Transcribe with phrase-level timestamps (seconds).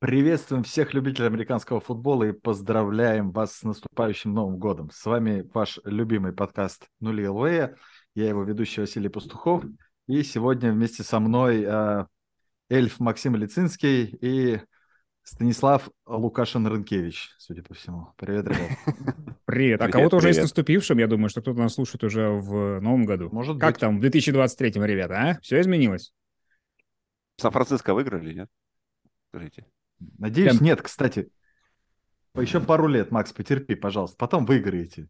[0.00, 4.90] Приветствуем всех любителей американского футбола и поздравляем вас с наступающим Новым годом.
[4.92, 7.76] С вами ваш любимый подкаст «Нули ЛВ».
[8.14, 9.64] Я его ведущий Василий Пастухов.
[10.06, 12.06] И сегодня вместе со мной э,
[12.70, 14.60] эльф Максим Лицинский и
[15.24, 18.12] Станислав Лукашин-Рынкевич, судя по всему.
[18.16, 18.70] Привет, ребят.
[19.46, 19.82] Привет.
[19.82, 23.30] А кого-то уже с наступившим, я думаю, что кто-то нас слушает уже в новом году.
[23.32, 25.40] Может как там в 2023, ребята, а?
[25.42, 26.12] Все изменилось?
[27.38, 28.48] Сан-Франциско выиграли, нет?
[29.30, 29.66] Скажите.
[30.18, 31.28] Надеюсь, Прям- нет, кстати.
[32.36, 34.16] Еще пару лет, Макс, потерпи, пожалуйста.
[34.16, 35.08] Потом выиграете.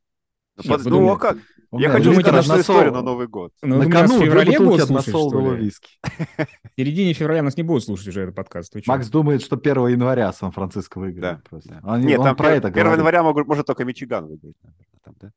[0.57, 1.37] Ну, под- вы ну, а как?
[1.73, 3.53] Я хочу свою односол- историю на Новый год.
[3.63, 5.65] Ну, На в кону две феврале будут слушать, что ли?
[5.67, 5.99] виски.
[6.03, 8.75] В середине февраля нас не будут слушать уже этот подкаст.
[8.87, 11.37] Макс думает, что 1 января Сан-Франциско выиграет.
[11.37, 11.81] Да, просто.
[11.85, 12.99] Он, Нет, он там про пер- это 1 говорит.
[12.99, 14.57] января могут- может только Мичиган выиграть.
[14.63, 15.33] наверное, там, да?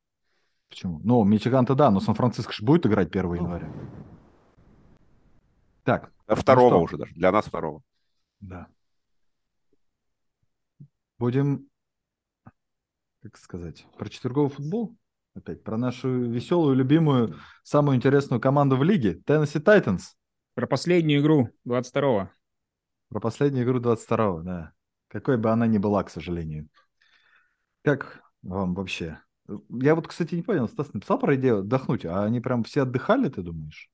[0.70, 1.00] Почему?
[1.04, 3.70] Ну, Мичиган-то да, но Сан-Франциско же будет играть 1 января.
[5.84, 6.80] Так, А Второго что?
[6.82, 7.12] уже даже.
[7.14, 7.82] Для нас второго.
[8.40, 8.66] да.
[11.22, 11.68] Будем,
[13.22, 14.96] как сказать, про четверговый футбол?
[15.34, 20.16] Опять про нашу веселую, любимую, самую интересную команду в лиге, Теннесси Тайтанс.
[20.54, 22.28] Про последнюю игру 22-го.
[23.08, 24.72] Про последнюю игру 22-го, да.
[25.06, 26.68] Какой бы она ни была, к сожалению.
[27.82, 29.20] Как вам вообще?
[29.70, 33.28] Я вот, кстати, не понял, Стас написал про идею отдохнуть, а они прям все отдыхали,
[33.28, 33.92] ты думаешь?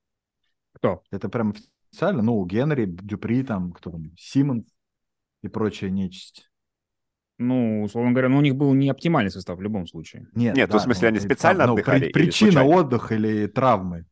[0.73, 1.03] Кто?
[1.11, 1.55] Это прям
[1.91, 2.23] официально?
[2.23, 4.65] Ну, Генри, Дюпри, там, кто там, Симон
[5.43, 6.49] и прочая нечисть.
[7.39, 10.27] Ну, условно говоря, ну, у них был не оптимальный состав в любом случае.
[10.35, 12.77] Нет, Нет, ну, в смысле, они и специально ну, отдыхали при- причина случайно?
[12.77, 14.07] отдыха или травмы?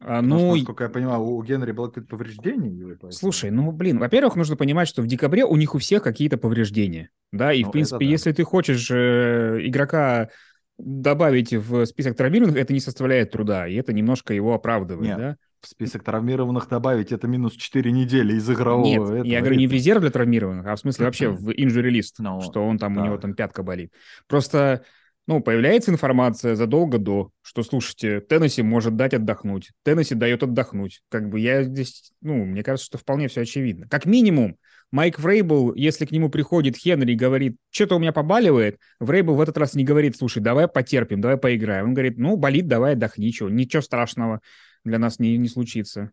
[0.00, 2.86] А, Потому что, ну, насколько я понимаю, у Генри было какое-то повреждение.
[2.86, 6.36] поэтому- Слушай, ну, блин, во-первых, нужно понимать, что в декабре у них у всех какие-то
[6.38, 8.10] повреждения, да, и, Ну, в принципе, да.
[8.10, 10.30] если ты хочешь э, игрока
[10.78, 15.36] добавить в список травмированных, это не составляет труда, и это немножко его оправдывает, Нет, да?
[15.64, 18.84] В список травмированных добавить это минус 4 недели из игрового.
[18.84, 21.90] Нет, этого я говорю не в резерв для травмированных, а в смысле вообще в injury
[21.90, 23.06] list, Ну, что он там, у да.
[23.06, 23.90] него там пятка болит.
[24.28, 24.84] Просто,
[25.26, 31.00] ну, появляется информация задолго до, что, слушайте, Теннесси может дать отдохнуть, Теннесси дает отдохнуть.
[31.08, 33.88] Как бы я здесь, ну, мне кажется, что вполне все очевидно.
[33.88, 34.58] Как минимум,
[34.90, 39.40] Майк Врейбл, если к нему приходит Хенри и говорит, что-то у меня побаливает, Врейбл в
[39.40, 41.86] этот раз не говорит, слушай, давай потерпим, давай поиграем.
[41.86, 44.42] Он говорит, ну, болит, давай отдохни, чего, ничего страшного
[44.84, 46.12] для нас не, не случится.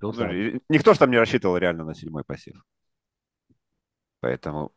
[0.00, 0.30] Ну, да.
[0.68, 2.62] Никто же там не рассчитывал реально на седьмой пассив.
[4.20, 4.72] Поэтому...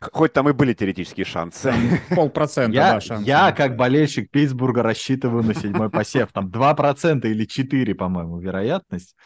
[0.00, 1.72] Хоть там и были теоретические шансы.
[2.14, 3.26] Полпроцента, Я, да, шанс.
[3.26, 6.32] я, как болельщик Питтсбурга, рассчитываю на седьмой посев.
[6.32, 9.16] Там 2% или 4%, по-моему, вероятность.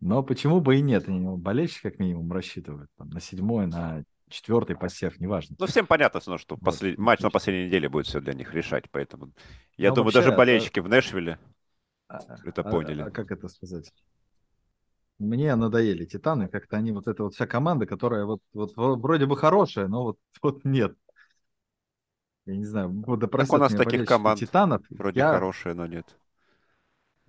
[0.00, 1.08] Но почему бы и нет?
[1.08, 5.56] Ну, Болельщик, как минимум, рассчитывают там, на седьмой, на четвертый посев, неважно.
[5.58, 8.84] Ну, всем понятно, что Вот, послед- матч на последней неделе будет все для них решать,
[8.90, 9.32] поэтому...
[9.76, 11.38] Я Ну, думаю, даже это- болельщики в Нэшвилле
[12.44, 13.02] это а- поняли.
[13.02, 13.92] а как это сказать?
[15.18, 19.36] Мне надоели Титаны, как-то они, вот эта вот вся команда, которая вот, вот вроде бы
[19.36, 20.96] хорошая, но вот, вот нет.
[22.46, 24.82] Я не знаю, да простят нас меня таких болельщики команд Титанов.
[24.90, 26.16] Вроде я- хорошие, но нет.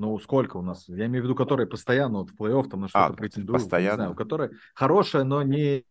[0.04, 0.90] Ну, сколько у нас?
[0.90, 3.62] Я имею в виду, которые постоянно вот в плей-офф там на что-то А, претендуют.
[3.62, 3.96] Не постоянно.
[3.96, 5.86] знаю, которые хорошая, но не,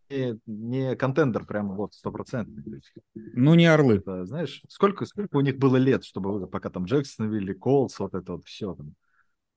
[0.45, 2.83] не контендер прямо вот стопроцентный.
[3.15, 3.97] Ну, не орлы.
[3.97, 8.33] это, знаешь, сколько, сколько у них было лет, чтобы пока там Джексонвилли, Колс, вот это
[8.33, 8.93] вот все там.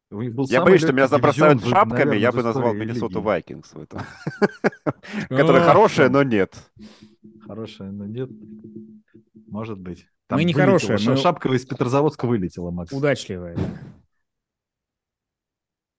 [0.10, 3.22] У них был Я боюсь, что меня забросают дивизион, шапками, наверное, я бы назвал Миннесоту.
[3.22, 4.00] Вайкингс в этом.
[5.28, 6.56] Которая хорошая, но нет.
[7.46, 8.30] Хорошая, но нет.
[9.48, 10.08] Может быть.
[10.30, 12.94] Мы не хорошие, но мы- Шапка из Петрозаводска вылетела, Макс.
[12.94, 13.58] Удачливая.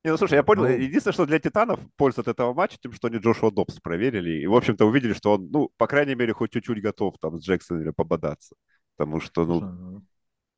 [0.06, 0.69] Не, ну слушай, я понял, Ну.
[0.69, 4.47] единственное, что для Титанов польза от этого матча, тем, что они Джошуа Добс проверили, и,
[4.47, 7.91] в общем-то, увидели, что он, ну, по крайней мере, хоть чуть-чуть готов там с Джексонвилля
[7.91, 8.55] пободаться.
[8.97, 10.03] Потому что, ну, Слушай, ну,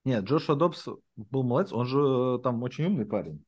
[0.05, 3.43] Нет, Джошуа Добс был молодец, он же э, там очень умный парень.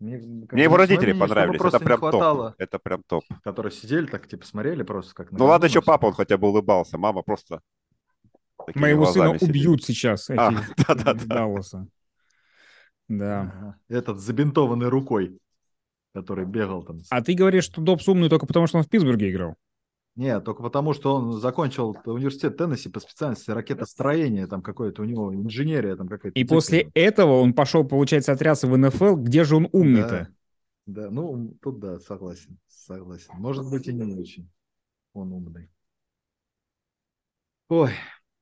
[0.00, 0.16] Мне,
[0.50, 2.54] мне его родители понравились, это прям топ.
[2.56, 3.24] Это прям топ.
[3.44, 6.96] Которые сидели так, типа, смотрели просто как Ну ладно, еще папа, он хотя бы улыбался,
[6.96, 7.60] мама просто...
[8.76, 9.50] Моего сына сидит.
[9.50, 10.52] убьют сейчас эти А,
[10.88, 11.12] да-да-да.
[11.12, 11.86] из Далласа.
[13.08, 13.76] Да.
[13.88, 15.38] Этот с забинтованной рукой,
[16.14, 17.00] который бегал там.
[17.10, 19.56] А ты говоришь, что Добс умный только потому, что он в Питтсбурге играл?
[20.14, 25.34] Нет, только потому, что он закончил университет Теннесси по специальности ракетостроения, там какое-то у него
[25.34, 26.38] инженерия там какая-то.
[26.38, 29.16] И после этого он пошел, получается, отряться в НФЛ.
[29.16, 30.28] Где же он умный-то?
[30.84, 33.30] Да, ну, тут да, согласен, согласен.
[33.34, 34.50] Может быть и не очень.
[35.14, 35.70] Он умный.
[37.68, 37.92] Ой,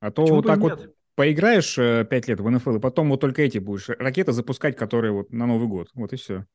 [0.01, 0.95] А то почему вот так вот нет?
[1.21, 5.13] Поиграешь э, пять лет в НФЛ, и потом вот только эти будешь ракеты запускать, которые
[5.13, 5.91] вот на Новый год.
[5.93, 6.47] Вот и все.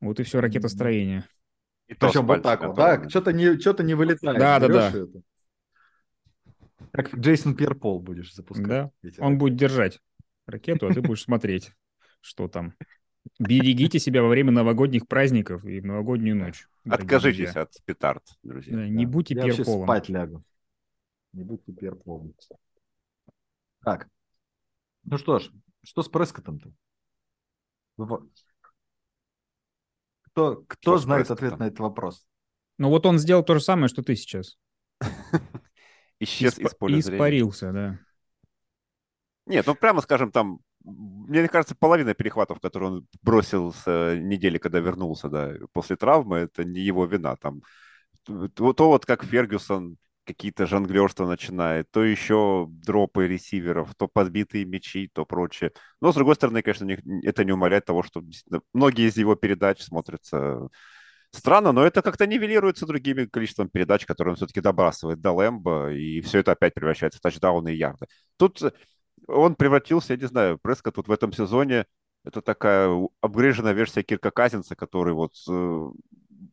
[0.00, 1.24] Вот и все ракетостроение.
[1.88, 4.38] И Причем вот так вот, да, что-то не, что-то не вылетает.
[4.38, 4.98] Да, да, берешь да.
[5.00, 5.22] это.
[6.92, 8.68] Как Джейсон Пьерпол будешь запускать.
[8.68, 8.92] Да.
[9.02, 9.98] эти Он будет держать
[10.46, 11.72] ракету, а ты будешь смотреть,
[12.20, 12.74] что там.
[13.40, 16.68] Берегите себя во время новогодних праздников и в новогоднюю ночь.
[16.88, 17.62] Откажитесь друзья.
[17.62, 18.76] от петард, друзья.
[18.76, 19.10] Да, не Да.
[19.10, 19.86] будьте Я вообще перполом.
[19.86, 20.44] спать лягу.
[21.32, 22.32] Не будьте перполом.
[23.88, 24.06] Так.
[25.04, 25.50] Ну что ж,
[25.82, 26.70] что с Прескоттом-то?
[27.96, 28.22] Во-
[30.24, 32.26] Кто, кто Что знает ответ на этот вопрос?
[32.76, 34.58] Ну вот он сделал то же самое, что ты сейчас.
[36.20, 37.00] Исчез из поля.
[37.00, 37.98] Испарился, да.
[39.46, 44.58] Нет, ну прямо скажем, там, мне кажется, половина перехватов, которые он бросил с э, недели,
[44.58, 47.36] когда вернулся, да, после травмы, это не его вина.
[47.36, 47.62] Там,
[48.24, 49.96] то, то вот как Фергюсон
[50.28, 55.72] какие-то жонглерства начинает, то еще дропы ресиверов, то подбитые мячи, то прочее.
[56.00, 58.22] Но, с другой стороны, конечно, не- это не умаляет того, что
[58.74, 60.68] многие из его передач смотрятся
[61.32, 66.20] странно, но это как-то нивелируется другими количеством передач, которые он все-таки добрасывает до Лэмбо, и
[66.20, 68.06] все это опять превращается в тачдауны и ярды.
[68.36, 68.60] Тут
[69.26, 71.86] он превратился, я не знаю, Прескотт тут в этом сезоне
[72.24, 72.90] это такая
[73.20, 75.88] апгрейженная версия Кирка Казинца, который вот э,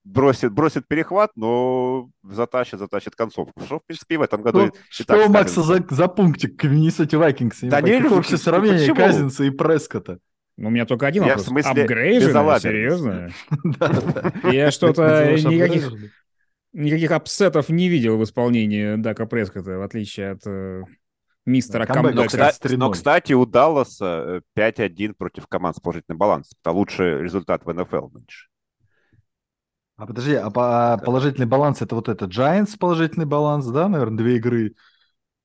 [0.05, 3.59] бросит, бросит перехват, но затащит, затащит концовку.
[3.65, 4.67] Что, в принципе, и в этом году...
[4.67, 7.59] Что, и что так у Макса за, за пунктик к Миннесоте Вайкингс?
[7.63, 8.95] Да не, ну, вообще ну, сравнение почему?
[8.95, 10.19] Казинца и Прескота?
[10.57, 11.47] Ну, у меня только один Я в вопрос.
[11.47, 12.27] смысле Апгрейжено?
[12.29, 12.63] безалаберность.
[12.63, 13.29] Серьезно?
[14.53, 15.91] Я что-то никаких,
[16.71, 20.83] никаких апсетов не видел в исполнении Дака Прескота, в отличие от э,
[21.45, 22.77] мистера камбэк, Но, кстати, кстати, 3:0.
[22.77, 26.57] но, кстати, у Далласа э, 5-1 против команд с положительным балансом.
[26.61, 28.47] Это лучший результат в НФЛ нынче.
[29.97, 34.17] А подожди, а по- а положительный баланс это вот это Giants положительный баланс, да, наверное,
[34.17, 34.73] две игры.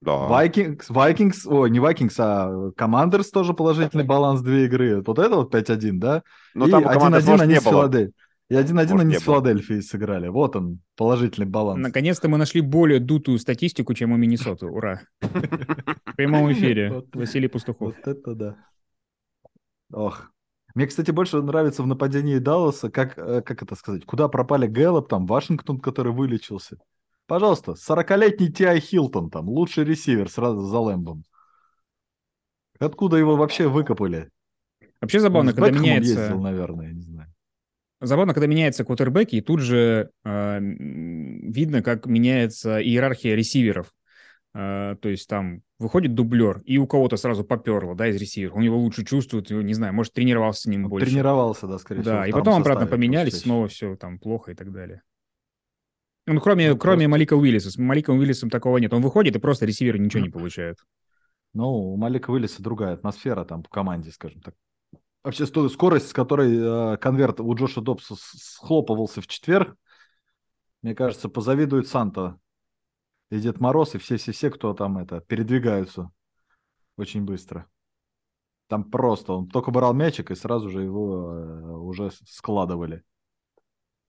[0.00, 0.12] Да.
[0.12, 5.02] Vikings, Vikings, о, не Vikings, а Commanders тоже положительный баланс, две игры.
[5.02, 6.22] Вот это вот 5-1, да?
[6.54, 7.62] Но и там у команды, 1-1 может, они не с.
[7.64, 8.14] Филадельфией.
[8.48, 9.22] И 1-1 Может, они с.
[9.22, 10.28] Филадельфией сыграли.
[10.28, 11.80] Вот он, положительный баланс.
[11.80, 14.66] Наконец-то мы нашли более дутую статистику, чем у Миннесоты.
[14.66, 15.02] Ура.
[15.20, 17.04] В прямом эфире.
[17.12, 17.94] Василий Пастухов.
[17.94, 18.56] Вот это да.
[19.92, 20.32] Ох.
[20.74, 25.08] Мне, кстати, больше нравится в нападении Далласа, как, э, как это сказать, куда пропали Гэллоп,
[25.08, 26.78] там, Вашингтон, который вылечился.
[27.26, 31.24] Пожалуйста, 40-летний Тиай Хилтон, там, лучший ресивер сразу за Лэмбом.
[32.78, 34.30] Откуда его вообще выкопали?
[35.00, 36.20] Вообще забавно, когда меняется...
[36.20, 37.32] ездил, наверное, я не знаю.
[38.00, 43.92] Забавно, когда меняется квотербек, и тут же э, видно, как меняется иерархия ресиверов.
[44.52, 48.56] Э, то есть там выходит дублер, и у кого-то сразу поперло, да, из ресиверов.
[48.56, 51.06] Он его лучше чувствует, не знаю, может, тренировался с ним Он больше.
[51.06, 52.14] тренировался, да, скорее всего.
[52.16, 55.02] Да, в и потом обратно поменялись, снова все там плохо и так далее.
[56.26, 57.70] Ну, кроме, Ну, кроме просто- Малика Уиллиса.
[57.70, 58.92] С Маликом Уиллисом такого нет.
[58.92, 60.78] Он выходит, и просто ресиверы ничего не получают.
[61.54, 64.54] Ну, у Малика Уиллиса другая атмосфера там по команде, скажем так.
[65.24, 69.76] Вообще скорость, с которой э, конверт у Джоша Добса схлопывался в четверг,
[70.82, 72.38] мне кажется, позавидует Санта
[73.30, 76.10] и Дед Мороз, и все-все-все, кто там это, передвигаются
[76.96, 77.66] очень быстро.
[78.68, 83.02] Там просто, он только брал мячик, и сразу же его э, уже складывали.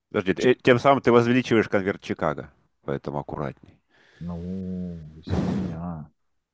[0.09, 2.53] Подожди, э, тем самым ты возвеличиваешь конверт Чикаго,
[2.83, 3.79] поэтому аккуратней.
[4.19, 6.11] Ну, меня.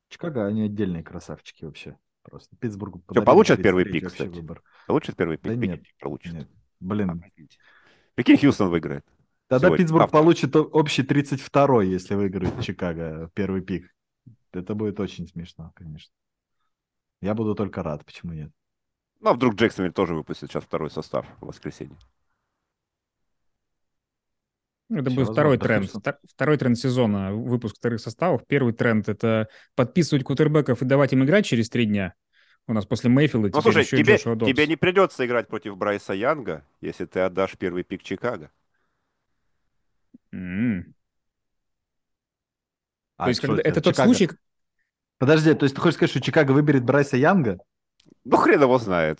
[0.09, 1.97] Чикаго, они отдельные красавчики вообще.
[2.23, 4.29] Просто Питтсбургу подарили получат первый 33-й пик, кстати?
[4.29, 4.63] выбор.
[4.85, 5.51] Получит первый пик?
[5.51, 6.33] Да нет, получит.
[6.33, 6.49] Нет,
[6.79, 7.23] блин,
[8.15, 9.05] Прикинь, Хьюстон выиграет.
[9.47, 10.17] Тогда Сегодня, Питтсбург завтра.
[10.17, 13.93] получит общий 32-й, если выиграет Чикаго первый пик.
[14.51, 16.13] Это будет очень смешно, конечно.
[17.21, 18.51] Я буду только рад, почему нет.
[19.21, 21.97] Ну, а вдруг Джексонвиль тоже выпустит сейчас второй состав в воскресенье.
[24.89, 25.91] Ну, Это будет второй тренд.
[26.23, 28.45] Второй тренд сезона– выпуск вторых составов.
[28.47, 32.13] Первый тренд– это подписывать кутербеков и давать им играть через три дня.
[32.67, 36.65] У нас после Мейфилда Ну, слушай, еще тебе, тебе не придется играть против Брайса Янга,
[36.81, 38.51] если ты отдашь первый пик Чикаго.
[40.31, 40.93] М.
[43.17, 44.13] А То есть что когда- это, это тот Чикаго?
[44.13, 44.29] случай,
[45.19, 47.57] Подожди, то есть ты хочешь сказать, что Чикаго выберет Брайса Янга?
[48.23, 49.19] Ну, хрен его знает.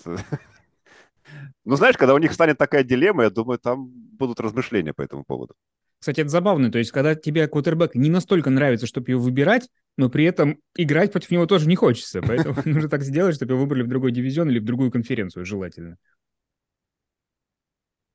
[1.66, 5.24] Ну, знаешь, когда у них станет такая дилемма, я думаю, там будут размышления по этому
[5.26, 5.56] поводу.
[6.00, 6.72] Кстати, это забавно.
[6.72, 11.12] То есть, когда тебе квотербек не настолько нравится, чтобы его выбирать, но при этом играть
[11.12, 12.22] против него тоже не хочется.
[12.22, 15.98] Поэтому нужно так сделать, чтобы его выбрали в другой дивизион или в другую конференцию, желательно.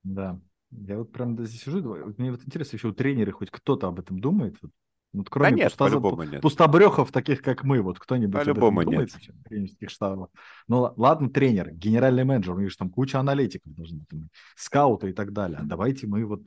[0.04, 0.40] Да.
[0.73, 1.83] Я вот прям здесь сижу,
[2.17, 4.57] мне вот интересно, еще у тренера хоть кто-то об этом думает?
[4.62, 4.71] Вот,
[5.12, 6.43] вот кроме да нет, пустоза- по-любому нет.
[6.43, 9.12] пустобрехов, таких, как мы, вот кто-нибудь об этом По-любому думает нет.
[9.12, 10.31] вообще, тренерских штабов?
[10.69, 15.11] Ну ладно, тренер, генеральный менеджер, у них же там куча аналитиков должны быть, там, скауты
[15.11, 15.59] и так далее.
[15.59, 16.43] А давайте мы вот...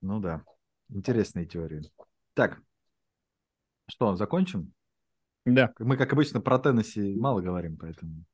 [0.00, 0.42] Ну да,
[0.88, 1.82] интересные теории.
[2.34, 2.60] Так,
[3.88, 4.72] что, закончим?
[5.44, 5.72] Да.
[5.78, 8.24] Мы, как обычно, про Теннесси мало говорим, поэтому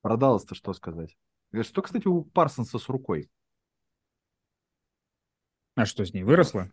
[0.00, 1.16] про Даллас-то что сказать?
[1.52, 3.30] Э, Что, кстати, у Парсонса с рукой?
[5.82, 6.70] А что с ней, выросла?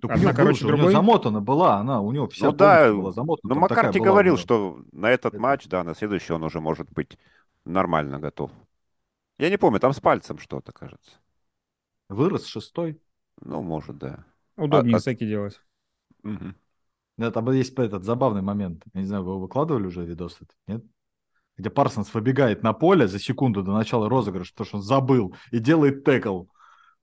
[0.00, 0.92] Так у Одна него короче был у другой?
[0.92, 3.48] замотана была она, у него вся Ну да, была замотана.
[3.48, 6.90] Такая Маккарти у говорил, что на этот Это- матч, да, на следующий он уже может
[6.92, 7.18] быть
[7.64, 8.50] нормально готов.
[9.38, 11.10] Я не помню, там с пальцем что-то, кажется.
[12.08, 13.00] Вырос шестой.
[13.40, 14.24] Ну, может, да.
[14.56, 15.60] Удобнее А- а- стеки делать.
[16.22, 16.54] Мгм.
[17.18, 18.82] Да, там есть этот забавный момент.
[18.94, 20.84] Я не знаю, вы выкладывали уже видос этот, нет?
[21.56, 25.58] Где Парсонс выбегает на поле за секунду до начала розыгрыша, потому что он забыл, и
[25.58, 26.44] делает текл.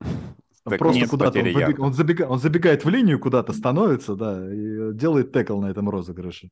[0.70, 1.82] Текл просто куда-то он, ярда.
[1.82, 6.50] он, забега- он забегает в линию куда-то, становится, да, и делает текл на этом розыгрыше.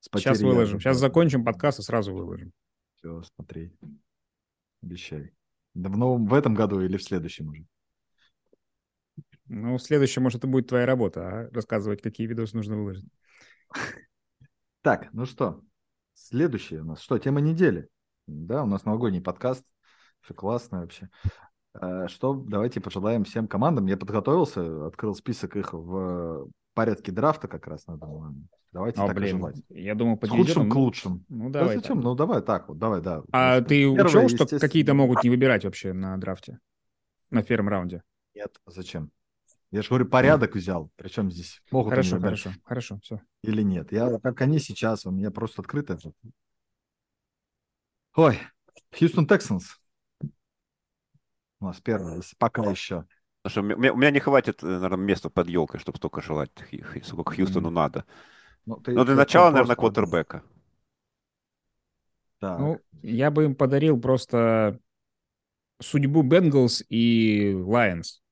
[0.00, 0.76] Сейчас выложим.
[0.76, 2.52] ярда, Сейчас закончим подкаст и сразу выложим.
[2.96, 3.72] Все, смотри.
[4.82, 5.32] Обещай.
[5.74, 7.66] Да в новом, в этом году или в следующем уже?
[9.46, 11.50] Ну, в следующем, может, это будет твоя работа, а?
[11.52, 13.08] рассказывать, какие видосы нужно выложить.
[14.80, 15.60] Так, ну что,
[16.14, 17.00] следующее у нас.
[17.00, 17.88] Что, тема недели?
[18.26, 19.64] Да, у нас новогодний подкаст.
[20.20, 21.10] Все классно вообще.
[21.74, 23.86] Э, Что, давайте пожелаем всем командам.
[23.86, 28.06] Я подготовился, открыл список их в порядке драфта как раз надо.
[28.72, 29.56] Давайте А, так блин, желать.
[29.70, 31.24] я думал, по С худшим к ну, лучшим.
[31.28, 31.96] Ну, Да давай зачем?
[31.96, 32.04] так.
[32.04, 33.22] Ну, давай так вот, давай, да.
[33.32, 36.58] А ты первое, учел, что какие-то могут не выбирать вообще на драфте?
[37.30, 38.02] На первом раунде?
[38.34, 39.10] Нет, зачем?
[39.70, 40.90] Я же говорю, порядок взял.
[40.96, 43.20] Причем здесь могут они Хорошо, выбирать хорошо, хорошо, все.
[43.42, 43.92] или нет.
[43.92, 45.98] Я, как они сейчас, у меня просто открыто.
[48.14, 48.38] Ой,
[48.96, 49.78] Хьюстон Тексанс.
[51.60, 53.04] У нас первый, если пока еще.
[53.42, 56.50] Потому что у меня, у меня не хватит, наверное, места под елкой, чтобы столько желать,
[57.04, 58.04] сколько Хьюстону надо.
[58.66, 60.42] Ну, ты- Но для ты начала, просто- наверное, квотербека.
[62.40, 62.58] Так.
[62.58, 64.78] Ну, я бы им подарил просто
[65.80, 68.22] судьбу Бенгалс и Лайонс.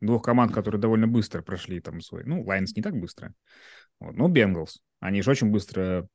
[0.00, 2.24] Двух команд, которые довольно быстро прошли там свой...
[2.24, 3.34] Ну, Лайонс не так быстро.
[3.98, 4.14] Вот.
[4.14, 4.80] Ну, Бенгалс.
[5.00, 6.08] Они же очень быстро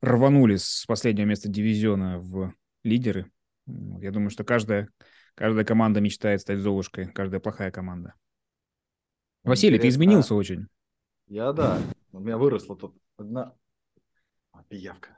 [0.00, 2.52] рванули с последнего места дивизиона в
[2.84, 3.30] лидеры.
[3.66, 4.88] Я думаю, что каждая,
[5.38, 7.06] каждая команда мечтает стать Золушкой.
[7.12, 8.14] Каждая плохая команда.
[9.44, 10.02] Василий, ты Интересно.
[10.02, 10.66] изменился очень.
[11.28, 11.78] Я, да.
[12.12, 13.54] У меня выросла тут одна
[14.52, 15.10] а, пиявка.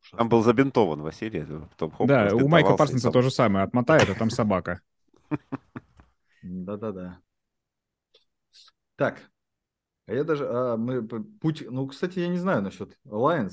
[0.00, 0.18] Ужасно.
[0.18, 1.44] Там был забинтован Василий.
[1.44, 3.64] Потом хоп, да, у Майка Парсонса то же самое.
[3.64, 4.80] Отмотает, а там собака.
[6.42, 7.18] Да-да-да.
[8.96, 9.20] Так.
[10.06, 10.48] А я даже...
[10.48, 11.66] а, мы путь...
[11.68, 13.52] Ну, кстати, я не знаю насчет Lions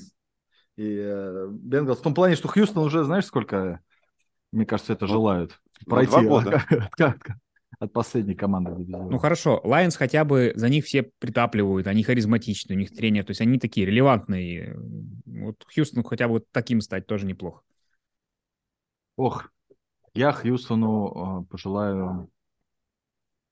[0.76, 1.98] и э, Бенгалс.
[1.98, 3.80] В том плане, что Хьюстон уже, знаешь, сколько,
[4.50, 5.50] мне кажется, это Ну,
[5.84, 6.10] желают.
[6.10, 6.64] ну, Пройти два года.
[6.68, 7.36] от, от-
[7.78, 9.10] от последней команды дивизиона.
[9.10, 13.32] Ну хорошо, Лайонс хотя бы за них все притапливают, они харизматичны, у них тренер, то
[13.32, 14.76] есть они такие релевантные.
[15.26, 17.62] Вот Хьюстон хотя бы вот таким стать тоже неплохо.
[19.16, 19.50] Ох,
[20.14, 22.30] я Хьюстону э, пожелаю,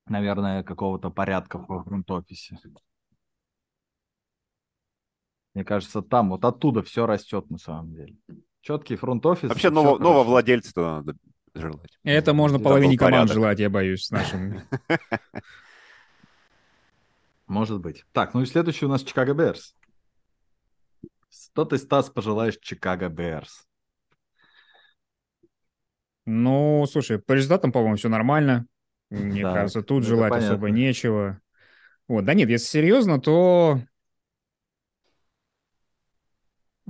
[0.07, 2.59] наверное, какого-то порядка в фронт-офисе.
[5.55, 8.17] Мне кажется, там, вот оттуда все растет на самом деле.
[8.61, 9.49] Четкий фронт-офис.
[9.49, 11.15] Вообще, нового, нового владельца надо
[11.55, 11.99] желать.
[12.03, 13.35] Это можно Да, половине команд порядок.
[13.35, 14.63] желать, я боюсь, с нашим.
[17.47, 18.05] Может быть.
[18.13, 19.75] Так, ну и следующий у нас Чикаго Берс.
[21.31, 23.67] Что ты, Стас, пожелаешь Чикаго Берс?
[26.27, 28.67] Ну, слушай, по результатам, по-моему, все нормально.
[29.11, 30.55] Мне Так, кажется, тут это желать понятно.
[30.55, 31.41] особо нечего.
[32.09, 33.81] Вот, да нет, если серьезно, то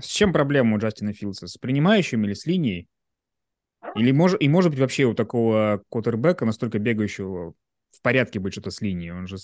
[0.00, 1.46] с чем проблема у Джастина Филдса?
[1.46, 2.88] С принимающим или с линией?
[3.94, 7.54] Или может, и может быть вообще у такого квотербека настолько бегающего
[7.92, 9.12] в порядке быть что-то с линией?
[9.12, 9.36] Он же,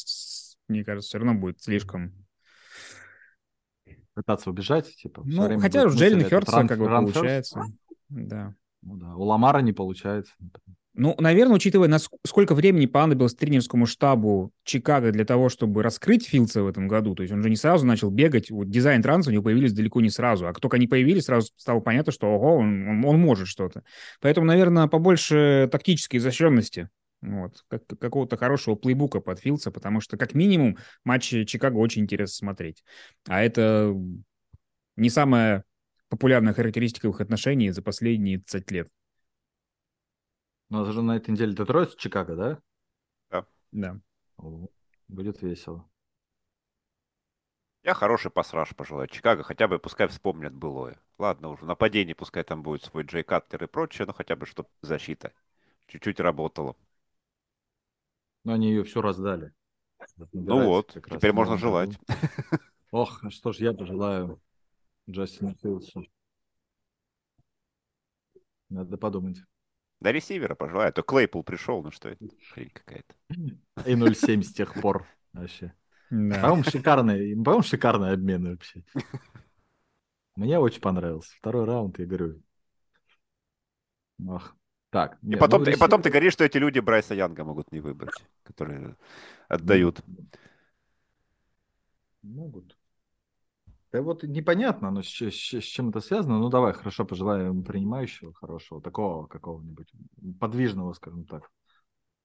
[0.68, 2.12] мне кажется, все равно будет слишком...
[4.14, 4.94] Пытаться убежать?
[4.96, 7.64] Типа, Ну, хотя у будет этот Хёртса как бы получается.
[8.08, 8.54] Да.
[8.82, 10.34] Ну да, у Ламара не получается.
[10.94, 16.66] Ну, наверное, учитывая, сколько времени понадобилось тренерскому штабу Чикаго для того, чтобы раскрыть Филдса в
[16.66, 19.44] этом году, то есть он же не сразу начал бегать, вот дизайн транса у него
[19.44, 22.88] появились далеко не сразу, а как только они появились, сразу стало понятно, что ого, он,
[22.88, 23.84] он- он может что-то.
[24.20, 26.88] Поэтому, наверное, побольше тактической изощренности,
[27.22, 32.34] вот, как- какого-то хорошего плейбука под Филдса, потому что, как минимум, матчи Чикаго очень интересно
[32.34, 32.82] смотреть.
[33.28, 33.94] А это
[34.96, 35.64] не самая
[36.08, 38.88] популярная характеристика их отношений за последние 30 лет.
[40.70, 43.44] Ну, это же на этой неделе Детройт с Чикаго, да?
[43.72, 44.00] Да.
[44.36, 44.68] О,
[45.08, 45.88] Будет весело.
[47.82, 49.08] Я хороший пасраж пожелаю.
[49.08, 50.98] Чикаго хотя бы пускай вспомнят былое.
[51.18, 54.68] Ладно, уже нападение пускай там будет свой Джей Каттер и прочее, но хотя бы чтобы
[54.82, 55.32] защита
[55.86, 56.76] чуть-чуть работала.
[58.44, 59.52] Но они ее всю раздали.
[60.32, 61.98] Ну вот, теперь можно желать.
[62.92, 64.40] Ох, а что ж я пожелаю
[65.08, 66.04] Джастину Филдсу.
[68.68, 69.38] Надо подумать.
[70.00, 70.88] На ресивера пожелаю.
[70.88, 72.26] А То Клейпул пришел, ну что это?
[72.52, 73.14] Хрень какая-то.
[73.86, 75.74] И 0,7 с тех пор вообще.
[76.10, 76.40] Да.
[76.40, 78.82] По-моему, шикарный, по-моему, шикарный обмен вообще.
[80.36, 81.36] Мне очень понравился.
[81.36, 82.42] Второй раунд, я говорю.
[84.28, 84.56] Ах.
[84.90, 85.18] Так.
[85.22, 87.70] И не, потом, ну, ты, и потом ты говоришь, что эти люди Брайса Янга могут
[87.70, 88.96] не выбрать, которые
[89.48, 90.00] отдают.
[92.22, 92.76] Могут.
[93.92, 95.30] Да вот непонятно, но с, с-
[95.60, 96.38] с чем это связано.
[96.38, 99.92] Ну, давай, хорошо, пожелаем принимающего хорошего, такого какого-нибудь
[100.38, 101.50] подвижного, скажем так,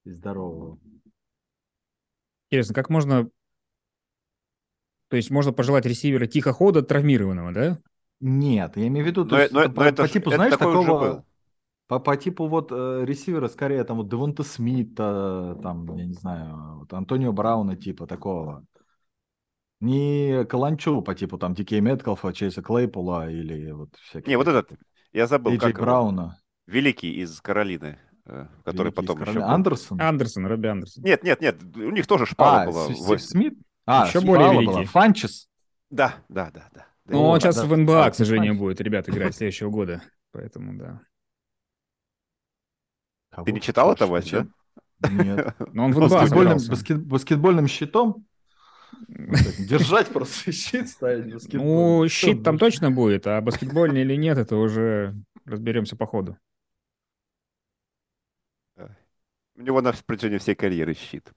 [0.04, 0.78] и здорового.
[2.50, 3.30] Интересно, как можно...
[5.08, 7.78] То есть можно пожелать ресивера тихохода травмированного, да?
[8.20, 10.46] Нет, я имею в виду, то Но, есть, но- по, но это, по типу, это
[10.46, 11.24] знаешь, такого,
[11.88, 16.78] по, по типу вот э, ресивера, скорее, там вот Девонта Смита, там, я не знаю,
[16.80, 18.66] вот Антонио Брауна типа такого.
[19.80, 24.26] Не Каланчу по типу там Дикей Меткалфа, Чейса Клейпула или вот всяких.
[24.28, 24.70] Не, вот этот,
[25.12, 25.84] я забыл, Эйджей как его.
[25.84, 26.40] Брауна.
[26.66, 29.42] Великий из Каролины, э, который Великий потом еще был.
[29.44, 30.00] Андерсон.
[30.00, 31.04] Андерсон, Робби Андерсон.
[31.04, 32.84] Нет, нет, нет, у них тоже шпала а, была.
[32.86, 33.54] С- в- С- Смит?
[33.84, 34.60] А, Еще шпала более была.
[34.78, 34.84] великий.
[34.86, 35.48] Фанчес.
[35.90, 36.86] Да, да, да, да.
[37.04, 38.60] Ну, он сейчас да, в НБА, да, к сожалению, Фанчес.
[38.62, 40.02] будет, ребят, играть следующего года.
[40.32, 41.00] Поэтому, да.
[43.44, 44.52] Ты не читал это, Вась, Зачем?
[45.00, 45.10] да?
[45.10, 45.54] Нет.
[45.72, 48.26] Но он в НБА Баскетбольным, баскет- баскетбольным щитом?
[49.58, 51.74] Держать просто щит ставить баскетбольный.
[51.74, 55.14] Ну, щит там точно будет, а баскетбольный или нет, это уже
[55.44, 56.36] разберемся по ходу.
[59.58, 61.32] У него на протяжении всей карьеры щит.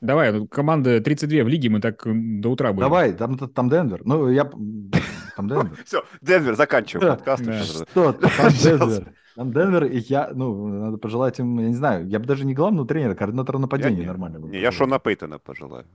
[0.00, 2.82] Давай, тут команда 32 в лиге, мы так до утра будем.
[2.82, 4.02] Давай, там, там Денвер.
[4.04, 4.44] Ну, я...
[4.44, 5.76] Там Денвер.
[5.84, 7.42] Все, Денвер, заканчиваем подкаст.
[7.90, 8.30] Что там.
[8.62, 9.12] Денвер.
[9.34, 12.54] Там Денвер, и я, ну, надо пожелать им, я не знаю, я бы даже не
[12.54, 14.38] главного тренера, координатора нападения нормально.
[14.38, 14.70] Не, я.
[14.70, 15.86] Шона Пейтона пожелаю.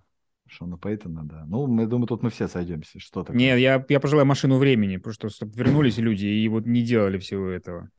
[0.53, 1.45] Шона Пейтона, да.
[1.47, 2.99] Ну, я думаю, тут мы все сойдемся.
[2.99, 3.37] Что такое?
[3.37, 7.47] Не, я, я пожелаю машину времени, что чтобы вернулись люди и вот не делали всего
[7.47, 7.89] этого.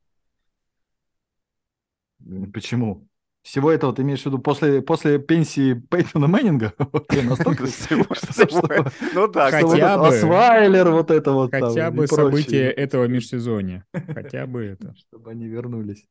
[2.52, 3.08] Почему?
[3.42, 6.72] Всего этого ты имеешь в виду после, после пенсии Пейтона Мэннинга?
[7.24, 10.06] Настолько- Всего- что- Ну да, Хотя бы.
[10.08, 13.84] Освайлер, вот это вот Хотя бы события этого межсезонья.
[13.92, 14.94] Хотя бы это.
[14.96, 16.08] Чтобы они вернулись.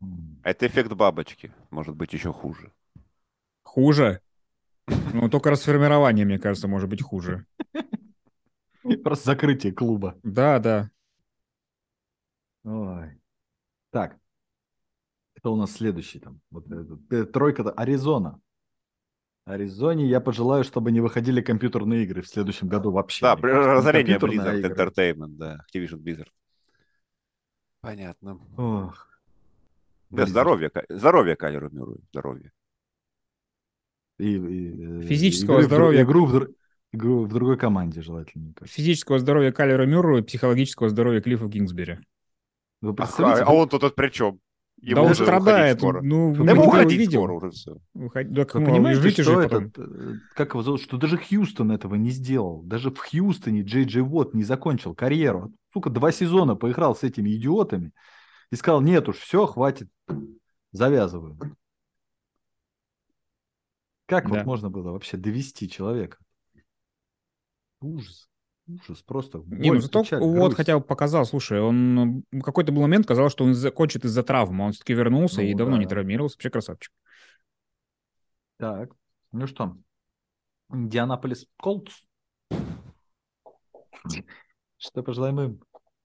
[0.00, 0.38] М.
[0.44, 1.52] Это эффект бабочки.
[1.70, 2.70] Может быть, еще хуже.
[3.64, 4.20] Хуже?
[4.86, 7.46] Ну, только расформирование, мне кажется, может быть хуже.
[9.04, 10.18] Просто закрытие клуба.
[10.22, 10.90] Да, да.
[12.64, 13.20] Ой.
[13.90, 14.18] Так.
[15.36, 16.40] Кто у нас следующий там?
[16.50, 16.66] Вот
[17.10, 18.40] э, тройка-то Аризона.
[19.44, 23.22] Аризоне я пожелаю, чтобы не выходили компьютерные игры в следующем году вообще.
[23.22, 24.74] Да, разорение Blizzard игры.
[24.74, 26.28] Entertainment, да, Activision Blizzard.
[27.80, 28.40] Понятно.
[28.56, 29.06] Ох.
[30.10, 32.52] Да, здоровье, здоровье Кайлеру Мюррею, здоровье.
[34.18, 36.02] И- и, э, Физического игры в дру- здоровья.
[36.02, 36.48] Игру в,
[36.92, 38.52] игру в другой команде желательно.
[38.64, 41.98] Физического здоровья Калера Мюррея, психологического здоровья Клиффа Кингсбери.
[42.80, 44.38] Вы А, представляете, а он тут от при чем?
[44.82, 45.78] да он страдает.
[45.78, 46.02] скоро.
[46.02, 47.20] Ну, Да ему вы уходить видел?
[47.20, 47.76] скоро уже все.
[47.94, 49.64] Выход- да, Вы ну, понимаете, и что потом.
[49.66, 52.62] этот, э, как его зовут, что даже Хьюстон этого не сделал.
[52.62, 55.52] Даже в Хьюстоне Джей Джей Уотт не закончил карьеру.
[55.72, 57.92] Сука, два сезона поиграл с этими идиотами
[58.52, 59.88] и сказал, нет уж, все, хватит,
[60.72, 61.38] завязываю.
[64.06, 64.38] Как Да.
[64.38, 66.18] вот можно было вообще довести человека?
[67.80, 68.28] Ужас.
[68.68, 69.38] Ужас просто.
[69.46, 73.32] Не, ну боль, зато печаль, вот хотя бы показал, слушай, он какой-то был момент казалось,
[73.32, 75.82] что он закончит из-за травмы, он все-таки вернулся Ну и давно да.
[75.82, 76.92] не травмировался, вообще красавчик.
[78.56, 78.90] Так,
[79.32, 79.76] ну что,
[80.72, 81.94] Индианаполис Колтс.
[84.78, 85.60] Что пожелаем им?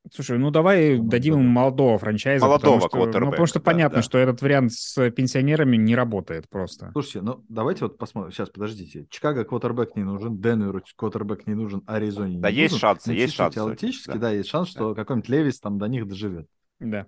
[0.09, 1.39] Слушай, ну давай Ну, дадим да.
[1.41, 2.45] им молодого франчайза.
[2.45, 4.01] Молодого потому что, ну, потому что да, понятно, да.
[4.01, 6.89] что этот вариант с пенсионерами не работает просто.
[6.93, 8.31] Слушайте, ну давайте вот посмотрим.
[8.31, 9.05] Сейчас, подождите.
[9.09, 12.79] Чикаго квотербек не нужен, Денверу квотербек не нужен, Аризоне не Да, есть нужен.
[12.79, 13.59] шансы, Но есть шансы.
[13.59, 14.17] Теоретически, Да.
[14.17, 14.31] да.
[14.31, 16.47] есть шанс, что какой-нибудь Левис там до них доживет.
[16.79, 17.05] Да.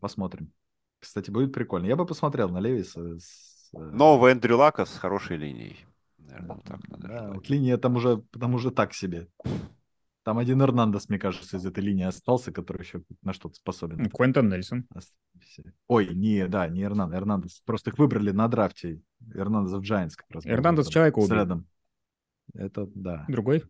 [0.00, 0.52] Посмотрим.
[1.00, 1.86] Кстати, будет прикольно.
[1.86, 3.18] Я бы посмотрел на Левиса.
[3.18, 5.78] С, э, Нового Эндрю Лака с хорошей линией.
[6.18, 9.28] Наверное, вот так надо да, вот линия там уже, там уже так себе.
[10.28, 13.96] Там один Эрнандес, мне кажется, из этой линии остался, который еще на что-то способен.
[13.96, 14.86] Ну, Квентон Нельсон.
[15.86, 17.62] Ой, не, да, не Эрнандес, Эрнандес.
[17.64, 19.00] Просто их выбрали на драфте.
[19.34, 20.44] Эрнандес в Giants как раз.
[20.44, 21.34] был Эрнандес человека убил.
[21.34, 21.66] рядом.
[22.52, 23.64] Это, да, Другой?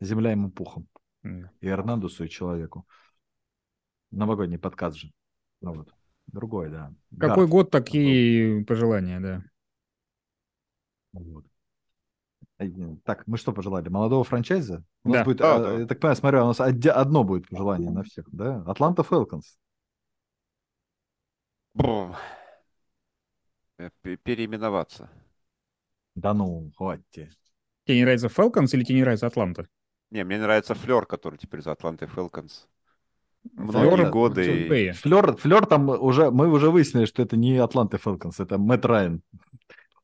[0.00, 0.86] земля ему пухом.
[1.24, 1.50] М.
[1.60, 2.86] И Эрнандесу, и человеку.
[4.12, 5.12] Новогодний подкаст же.
[5.60, 5.92] Ну вот.
[6.28, 6.94] Другой, да.
[7.18, 7.50] Какой Гарф.
[7.50, 9.42] год, такие пожелания, да.
[11.14, 11.46] Вот.
[12.58, 12.66] Э,
[13.04, 13.88] Так, мы что пожелали?
[13.88, 14.82] Молодого франчайза?
[15.04, 15.18] У Да.
[15.18, 15.72] нас будет, Да, а, да.
[15.80, 18.62] я так понимаю, смотрю, у нас одно будет пожелание на всех, да?
[18.66, 19.58] Атланта Фелконс.
[21.74, 22.14] Бум.
[23.78, 23.90] Э,
[24.22, 25.10] Переименоваться.
[26.14, 27.36] Да ну, хватит.
[27.84, 29.68] Тебе не нравится Falcons или тебе не нравится Атланта?
[30.10, 32.68] Не, мне нравится флёр, который теперь за Атлантой Falcons.
[33.54, 34.66] флёр, Многие да, годы.
[34.66, 34.92] И-.
[34.92, 39.22] флёр, флёр там уже, мы уже выяснили, что это не Атланта Falcons, это Мэтт Райан.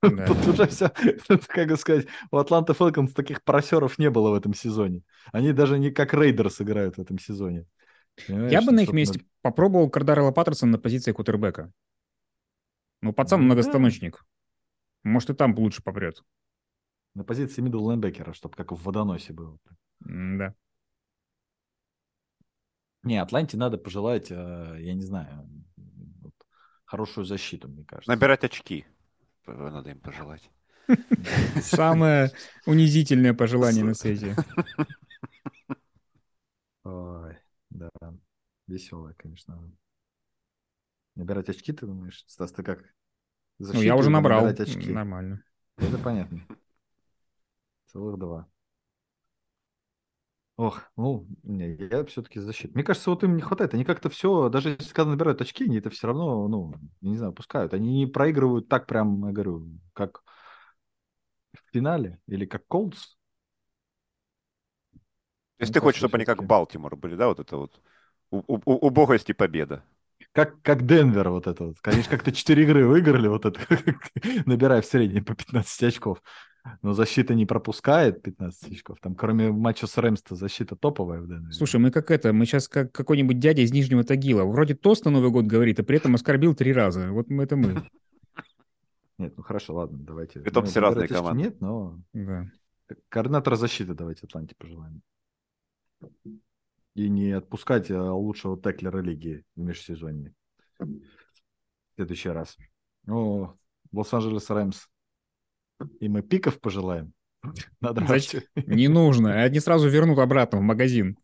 [0.02, 0.26] Да.
[0.26, 0.88] Тут уже все,
[1.48, 5.02] как бы сказать, у Атланта Falcons таких пассеров не было в этом сезоне.
[5.32, 7.66] Они даже не как Raiders играют в этом сезоне.
[8.26, 8.52] Понимаешь?
[8.52, 11.72] Я бы на их месте попробовал Кордаррелла Паттерсона на позиции квотербека.
[13.00, 13.54] Ну, пацан Ну, да.
[13.54, 14.24] многостаночник.
[15.04, 16.22] Может, и там лучше попрет.
[17.14, 19.58] На позиции мидл лайнбекера, чтобы как в водоносе было.
[20.00, 20.54] Да.
[23.02, 25.48] Не, Атланте надо пожелать, э, я не знаю,
[26.84, 28.10] хорошую защиту, мне кажется.
[28.10, 28.86] Набирать очки.
[29.46, 30.50] Надо им пожелать.
[31.62, 32.31] Самое
[32.66, 34.37] унизительное пожелание на свете.
[36.85, 37.37] Ой,
[37.70, 37.90] да.
[38.66, 39.70] Веселое, конечно.
[41.14, 42.24] Набирать очки, ты думаешь?
[42.26, 42.83] Стас, ты как?
[43.59, 44.46] Ну, я уже набрал.
[44.46, 44.90] Очки?
[44.90, 45.42] Нормально.
[45.76, 46.40] Это понятно.
[47.87, 48.48] Целых два.
[50.62, 52.72] Ох, ну, не, я все-таки защит.
[52.75, 53.75] Мне кажется, вот им не хватает.
[53.75, 57.33] Они как-то все, даже если когда набирают очки, они это все равно, ну, не знаю,
[57.33, 57.75] пускают.
[57.75, 60.22] Они не проигрывают так прям, я говорю, как
[61.55, 63.16] в финале или как Колдс.
[65.59, 67.81] То есть ты хочешь, чтобы они как Балтимор были, да, вот это вот
[68.31, 69.85] убогость и победа.
[70.33, 71.81] Как, как Денвер вот это вот.
[71.81, 73.61] Конечно, как-то 4 игры выиграли, вот это,
[74.46, 76.22] набирая в среднем по 15 очков.
[76.83, 78.98] Но защита не пропускает 15 очков.
[79.01, 81.53] Там кроме матча с Рэмс-то защита топовая в Денвере.
[81.53, 84.44] Слушай, мы как это, мы сейчас как какой-нибудь дядя из Нижнего Тагила.
[84.44, 87.11] Вроде тост на Новый год говорит, а при этом оскорбил три раза.
[87.11, 87.83] Вот мы это мы.
[89.18, 90.40] Нет, ну хорошо, ладно, давайте.
[90.40, 91.42] Это ну, все разные команды.
[91.42, 91.98] Нет, но...
[92.12, 92.46] Да.
[93.09, 95.03] Координатора защиты давайте Атланте пожелаем
[96.94, 100.35] и не отпускать э, лучшего теклера лиги в межсезонье.
[100.79, 100.87] В
[101.96, 102.57] следующий раз.
[103.05, 103.57] Ну,
[103.92, 104.88] Лос-Анджелес Рэмс.
[106.01, 107.12] И мы пиков пожелаем.
[107.81, 109.42] Надо Значит, не нужно.
[109.42, 111.18] Они сразу вернут обратно в магазин.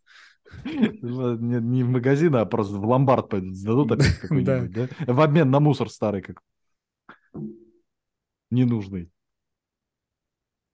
[0.64, 4.88] Не, не в магазин, а просто в ломбард пойдут, сдадут опять какой-нибудь, да.
[5.06, 5.12] да?
[5.12, 6.40] В обмен на мусор старый как
[8.50, 9.10] ненужный.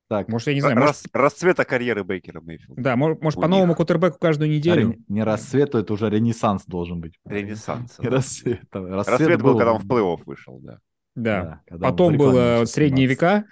[0.09, 0.29] Так.
[0.29, 0.77] Может, я не знаю.
[0.77, 1.17] Рас, может...
[1.17, 2.81] Расцвета карьеры Бейкера Мейфилда.
[2.81, 4.91] Да, может, может по новому кутербеку каждую неделю.
[4.91, 7.19] А, не расцвет, это уже ренессанс должен быть.
[7.25, 7.99] Ренессанс.
[7.99, 8.61] Не рассвет.
[8.71, 10.79] Рассвет, рассвет был, был, когда он в плей-офф вышел, да.
[11.15, 11.63] Да.
[11.71, 13.45] да Потом было средние века.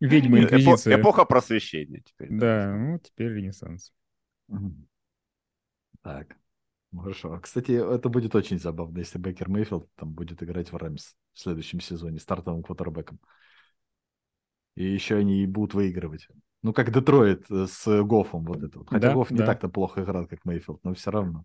[0.00, 1.00] Ведьма Инквизиция.
[1.00, 2.28] Эпоха просвещения теперь.
[2.30, 3.92] Да, ну теперь Ренессанс.
[6.02, 6.36] Так,
[6.96, 7.38] хорошо.
[7.40, 11.80] Кстати, это будет очень забавно, если Бейкер Мейфилд там будет играть в Рэмс в следующем
[11.80, 13.18] сезоне стартовым квотербеком
[14.78, 16.28] и еще они будут выигрывать.
[16.62, 18.88] Ну, как Детройт э, с Гофом вот это вот.
[18.88, 21.44] Хотя да, Гофф не так-то плохо играл, как Мейфилд, но все равно.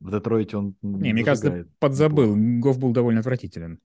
[0.00, 2.34] В Детройте он Не, мне кажется, подзабыл.
[2.34, 3.78] Гофф был довольно отвратителен.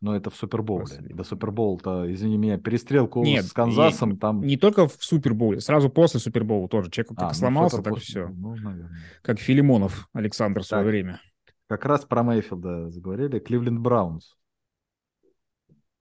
[0.00, 0.96] Но это в Супербоуле.
[1.10, 4.42] До Супербоул-то, извини меня, перестрелку Нет, с Канзасом и, там...
[4.42, 6.90] Не только в Супербоуле, сразу после Супербоула тоже.
[6.90, 8.04] Человек как а, ну, сломался, так после...
[8.04, 8.28] все.
[8.28, 8.96] Ну, наверное.
[9.22, 11.20] Как Филимонов Александр в свое так, время.
[11.66, 13.40] Как раз про Мейфилда заговорили.
[13.40, 14.36] Кливленд Браунс.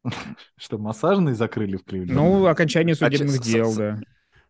[0.55, 2.13] Что, массажный закрыли в Кливленде?
[2.13, 3.99] Ну, окончание судебных дел, да.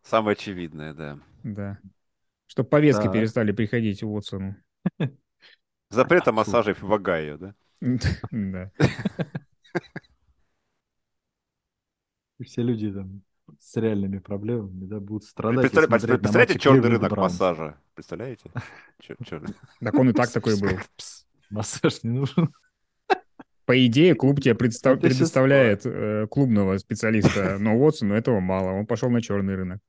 [0.03, 1.19] Самое очевидное, да.
[1.43, 1.79] Да.
[2.47, 4.57] Чтобы повестки перестали приходить Уотсону.
[5.89, 7.55] Запрета массажей в Огайо, да?
[8.31, 8.71] Да.
[12.43, 13.21] Все люди там
[13.59, 15.71] с реальными проблемами, да, будут страдать.
[15.71, 17.77] Представляете черный рынок массажа?
[17.95, 18.51] Представляете?
[19.79, 20.69] Так он и так такой был.
[21.49, 22.53] Массаж не нужен.
[23.65, 24.99] По идее, клуб тебе представ...
[25.01, 28.71] предоставляет э, клубного специалиста, но Уотсону этого мало.
[28.71, 29.79] Он пошел на черный рынок.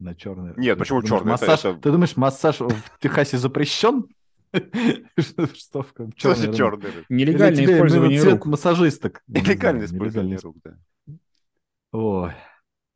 [0.00, 0.58] На черный рынок.
[0.58, 1.30] Нет, почему черный?
[1.30, 1.60] Массаж...
[1.60, 1.74] Это...
[1.74, 4.04] Ты думаешь, массаж в Техасе запрещен?
[5.52, 5.86] Что
[6.16, 7.06] черный, черный рынок?
[7.08, 8.46] Нелегальное использование рук.
[8.46, 9.22] массажисток.
[9.26, 10.78] Нелегальное использование рук, да.
[11.92, 12.32] Ой,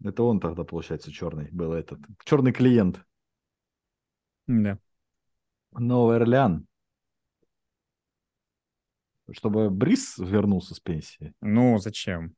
[0.03, 2.01] это он тогда, получается, черный был этот.
[2.25, 3.05] Черный клиент.
[4.47, 4.79] Да.
[5.73, 6.67] Новый Орлеан
[9.33, 11.33] чтобы Брис вернулся с пенсии.
[11.40, 12.35] Ну, зачем?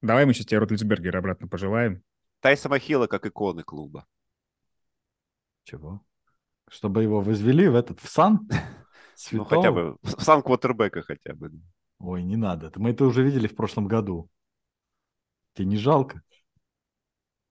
[0.00, 2.02] Давай мы сейчас тебе Ротлисбергера обратно пожелаем.
[2.40, 4.06] Тайсона Хилла как иконы клуба.
[5.64, 6.04] Чего?
[6.68, 8.48] Чтобы его возвели в этот, в сан?
[9.30, 11.52] Ну, хотя бы, в сан квотербека хотя бы.
[12.00, 12.72] Ой, не надо.
[12.74, 14.28] Мы это уже видели в прошлом году.
[15.54, 16.20] Тебе не жалко?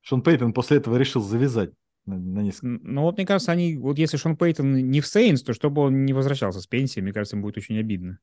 [0.01, 1.71] Шон Пейтон после этого решил завязать
[2.05, 2.67] на, на несколько.
[2.67, 6.03] Ну вот, мне кажется, они, вот если Шон Пейтон не в Сейнс, то чтобы он
[6.03, 8.19] не возвращался с пенсии, мне кажется, им будет очень обидно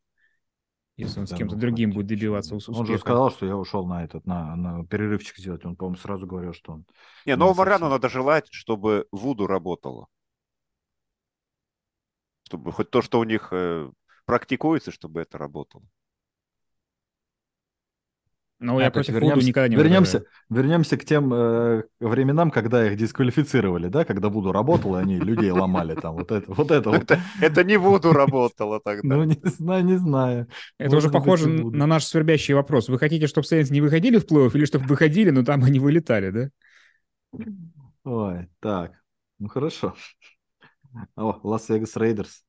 [1.00, 2.78] если он да, с кем-то ну, другим будет добиваться успеха.
[2.78, 5.64] Он же сказал, что я ушел на этот, на, на перерывчик сделать.
[5.64, 6.84] Он, по-моему, сразу говорил, что он...
[7.26, 10.06] Не, новому Рану надо желать, чтобы Вуду работало.
[12.50, 13.88] Чтобы хоть то, что у них э,
[14.24, 15.84] практикуется, чтобы это работало.
[18.58, 20.34] Ну, я против вернемся, Вуду никогда не вернемся, выбираю.
[20.50, 25.52] вернемся к тем э, временам, когда их дисквалифицировали, да, когда Вуду работал, и они людей
[25.52, 26.90] ломали там, вот это, вот это.
[26.90, 27.16] Вот.
[27.40, 29.14] Это не Вуду работало тогда.
[29.14, 30.48] Ну, не знаю, не знаю.
[30.76, 32.88] Это уже похоже на наш свербящий вопрос.
[32.88, 36.30] Вы хотите, чтобы Сейнс не выходили в плей-офф, или чтобы выходили, но там они вылетали,
[36.30, 36.50] да?
[38.02, 38.92] Ой, так,
[39.38, 39.94] ну хорошо.
[41.16, 42.44] О, Лас-Вегас Raiders.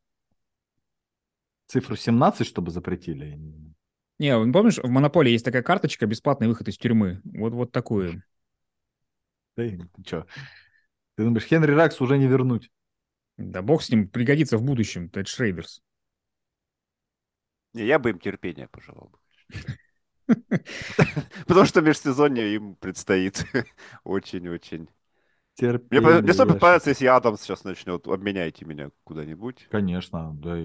[1.68, 3.40] Цифру 17, чтобы запретили?
[4.20, 7.22] Не, ну, помнишь, в Монополии есть такая карточка «Бесплатный выход из тюрьмы».
[7.24, 8.24] Вот, вот такую.
[9.56, 10.28] Да, ты что?
[11.16, 12.72] Ты думаешь, Генри Раггс уже не вернуть?
[13.38, 15.82] Да бог с ним, пригодится в будущем, Тед, Raiders.
[17.74, 19.20] Не, я бы им терпения пожелал бы.
[21.48, 23.46] Потому что межсезонье им предстоит
[24.04, 24.90] очень-очень.
[25.60, 29.68] Мне, мне особенно понравится, если Адамс сейчас начнет, обменяйте меня куда-нибудь.
[29.70, 30.58] Конечно, да,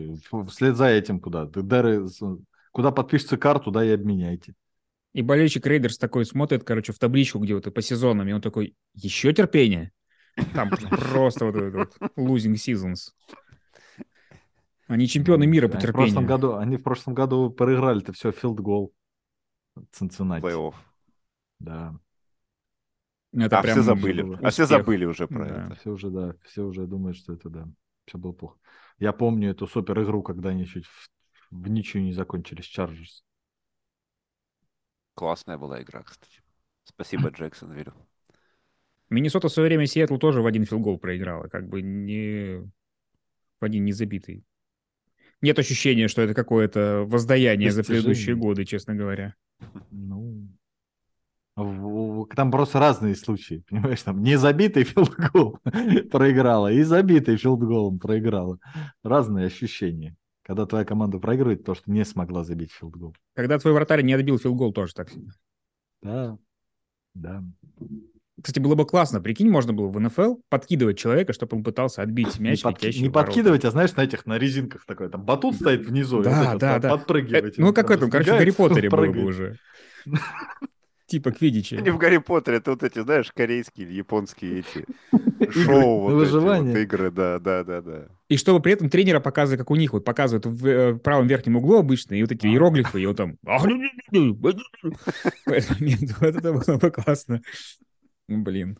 [0.48, 1.44] вслед за этим куда.
[1.46, 2.06] Дары,
[2.72, 4.54] куда подпишется карту, туда и обменяйте.
[5.12, 8.76] И болельщик Рейдерс такой смотрит, короче, в табличку, где вот по сезонам, и он такой,
[8.94, 9.92] еще терпение?
[10.54, 13.12] Там просто вот этот losing seasons.
[14.88, 16.10] Они чемпионы мира по терпению.
[16.10, 18.92] В прошлом году, они в прошлом году проиграли-то все field goal
[19.92, 20.44] Цинциннати.
[20.44, 20.74] Плей-офф.
[21.58, 21.98] Да.
[23.36, 24.22] Это а все забыли.
[24.22, 24.40] Успех.
[24.42, 25.66] А все забыли уже про да.
[25.66, 25.74] это.
[25.76, 27.68] Все уже, да, все уже думают, что это, да,
[28.06, 28.58] все было плохо.
[28.98, 31.10] Я помню эту супер игру, когда они чуть в,
[31.50, 33.24] в ничью не закончились, Chargers.
[35.14, 36.42] Классная была игра, кстати.
[36.84, 37.94] Спасибо, Джексон, верю.
[39.10, 42.62] Миннесота в свое время Сиэтл тоже в один field goal проиграла, как бы не
[43.60, 44.44] в один незабитый.
[45.42, 49.34] Нет ощущения, что это какое-то воздаяние за предыдущие годы, честно говоря.
[49.90, 50.48] Ну,
[51.56, 55.58] там просто разные случаи, понимаешь, там не забитый field goal
[56.10, 58.58] проиграла и забитый field goal'ом проиграла.
[59.02, 60.16] Разные ощущения.
[60.42, 63.16] Когда твоя команда проигрывает, то, что не смогла забить field goal.
[63.34, 65.30] Когда твой вратарь не отбил field goal, тоже так себе.
[66.02, 66.38] Да,
[67.14, 67.42] да.
[68.40, 72.38] Кстати, было бы классно, прикинь, можно было в НФЛ подкидывать человека, чтобы он пытался отбить
[72.38, 75.86] мяч, не, под, не подкидывать, а знаешь, на этих, на резинках такой, там батут стоит
[75.86, 76.90] внизу, да, и да, вот да.
[76.90, 77.58] подпрыгивать.
[77.58, 79.58] Э, ну, как в этом, короче, в Гарри Поттере было бы уже.
[81.06, 81.74] Типа квидичи.
[81.74, 84.84] Не в Гарри Поттере, это вот эти, знаешь, корейские или японские эти
[85.52, 86.72] шоу, вот выживание.
[86.72, 88.08] эти вот игры, да, да, да, да.
[88.28, 91.56] И чтобы при этом тренера показывать, как у них, вот показывают в э, правом верхнем
[91.56, 93.36] углу обычно, и вот эти иероглифы, и вот там...
[96.20, 97.40] Вот это было бы классно.
[98.26, 98.78] Блин.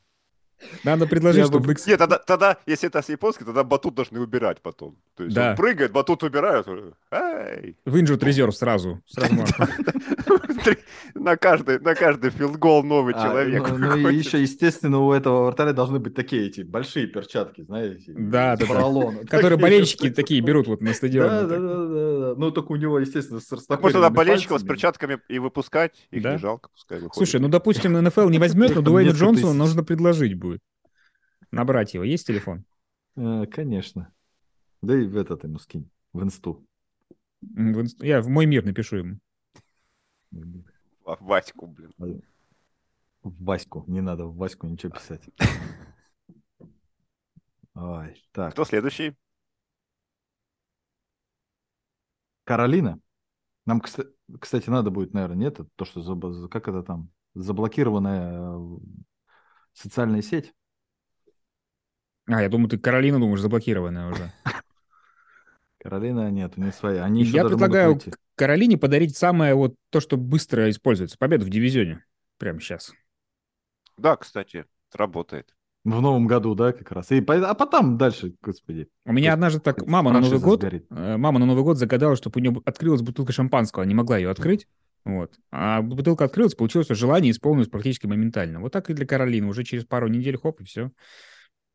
[0.84, 1.74] Надо предложить, я чтобы...
[1.74, 1.76] Бы...
[1.86, 4.96] Нет, тогда, тогда, если это с японской, тогда батут должны убирать потом.
[5.16, 5.50] То есть да.
[5.50, 6.66] он прыгает, батут убирают.
[7.10, 7.76] Эй!
[7.84, 9.02] В injured reserve сразу.
[11.14, 13.68] на каждый, на каждый филдгол новый а, человек.
[13.70, 18.12] Ну, ну и еще, естественно, у этого вратаря должны быть такие эти большие перчатки, знаете.
[18.16, 18.56] Да.
[19.28, 21.28] Которые болельщики такие берут вот на стадионе.
[21.28, 22.34] Да, да, да, да.
[22.36, 25.92] Ну, только у него, естественно, с растопыренными Может, тогда болельщиков с перчатками и выпускать?
[26.10, 30.34] Их не жалко, пускай Слушай, ну, допустим, НФЛ не возьмет, но Дуэйну Джонсону нужно предложить
[30.34, 30.45] будет.
[31.50, 32.04] Набрать его.
[32.04, 32.64] Есть телефон?
[33.16, 34.12] А, конечно.
[34.82, 35.90] Да и в этот ему скинь.
[36.12, 36.66] В инсту.
[37.40, 38.02] В инст...
[38.02, 39.18] Я в мой мир напишу ему.
[40.30, 42.22] В Ваську, блин.
[43.22, 43.84] В Ваську.
[43.86, 45.22] Не надо в Ваську ничего писать.
[47.74, 48.52] Ой, так.
[48.52, 49.16] Кто следующий?
[52.44, 53.00] Каролина.
[53.66, 55.60] Нам, кстати, надо будет, наверное, нет?
[55.74, 57.10] То, что как это там?
[57.34, 58.78] Заблокированная э,
[59.72, 60.54] социальная сеть.
[62.26, 64.32] А, я думаю, ты Каролина думаешь, заблокированная уже.
[65.78, 67.04] Каролина нет, не своя.
[67.04, 68.00] Они я предлагаю
[68.34, 71.16] Каролине подарить самое вот то, что быстро используется.
[71.18, 72.04] Победу в дивизионе.
[72.38, 72.92] Прямо сейчас.
[73.96, 75.54] Да, кстати, работает.
[75.84, 77.12] В новом году, да, как раз.
[77.12, 78.88] И, а потом дальше, господи.
[79.04, 80.86] У меня однажды так мама на Новый год, сгорит.
[80.90, 84.18] Э, мама на Новый год загадала, чтобы у нее открылась бутылка шампанского, она не могла
[84.18, 84.66] ее открыть.
[85.04, 85.38] Вот.
[85.52, 88.58] А бутылка открылась, получилось, что желание исполнилось практически моментально.
[88.58, 89.46] Вот так и для Каролины.
[89.46, 90.90] Уже через пару недель, хоп, и все.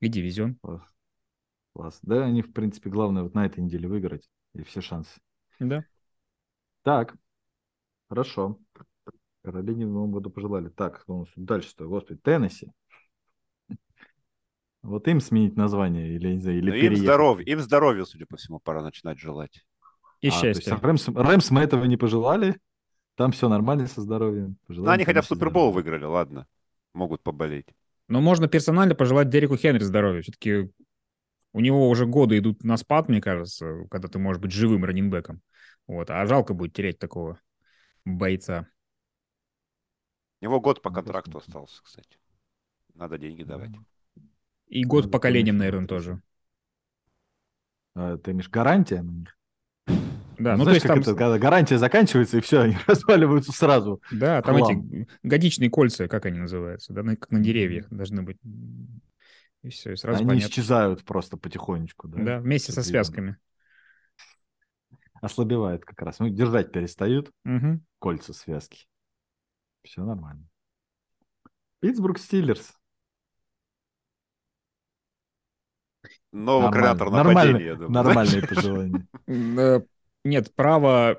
[0.01, 0.55] И дивизион.
[0.55, 0.81] Класс.
[1.73, 1.99] Класс.
[2.01, 4.29] Да, они, в принципе, главное вот на этой неделе выиграть.
[4.53, 5.21] И все шансы.
[5.59, 5.85] Да.
[6.83, 7.15] Так.
[8.09, 8.59] Хорошо.
[9.43, 10.69] Каролине в новом году пожелали.
[10.69, 12.71] Так, дальше-то, господи, Теннесси.
[14.83, 18.37] Вот им сменить название или, не знаю, или ну, им здоровье, им здоровье, судя по
[18.37, 19.63] всему, пора начинать желать.
[20.21, 20.75] И а, счастья.
[20.75, 22.59] Рэмс, Рэмс мы этого не пожелали.
[23.15, 24.57] Там все нормально со здоровьем.
[24.65, 26.47] Пожелаем, ну, они хотя бы Супербол выиграли, ладно.
[26.93, 27.67] Могут поболеть.
[28.11, 30.21] Но можно персонально пожелать Дереку Хенри здоровья.
[30.21, 30.69] Все-таки
[31.53, 35.41] у него уже годы идут на спад, мне кажется, когда ты можешь быть живым раненбеком.
[35.87, 36.09] Вот.
[36.09, 37.39] А жалко будет терять такого
[38.03, 38.67] бойца.
[40.41, 42.19] У него год по контракту остался, кстати.
[42.95, 43.71] Надо деньги давать.
[44.67, 46.21] И год Надо поколением, наверное, тоже.
[47.95, 49.37] А, ты имеешь гарантия на них?
[50.41, 50.99] Да, ну, Знаешь, то есть там...
[50.99, 54.01] Это, когда гарантия заканчивается, и все, они разваливаются сразу.
[54.11, 58.37] Да, там эти годичные кольца, как они называются, да, как на деревьях должны быть.
[59.61, 60.47] И все, и сразу Они понятно.
[60.49, 62.23] исчезают просто потихонечку, да?
[62.23, 63.37] Да, вместе со связками.
[65.21, 66.17] Ослабевает как раз.
[66.17, 67.79] Ну, держать перестают угу.
[67.99, 68.87] кольца связки.
[69.83, 70.47] Все нормально.
[71.79, 72.73] Питтсбург Стиллерс.
[76.31, 79.85] Новый координатор нападения, Нормальные пожелания.
[80.23, 81.17] Нет, право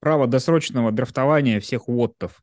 [0.00, 2.42] право досрочного драфтования всех Уоттов,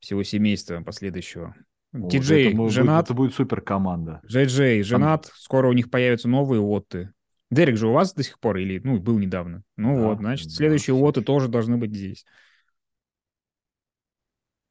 [0.00, 1.54] всего семейства последующего.
[1.92, 4.20] Это, может быть, женат, это будет супер команда.
[4.26, 7.12] Джей-Джей женат, скоро у них появятся новые Уотты.
[7.50, 9.62] Дерек же у вас до сих пор или, ну, был недавно?
[9.76, 11.26] Ну Да, вот, значит, да, следующие Уотты еще.
[11.26, 12.26] тоже должны быть здесь.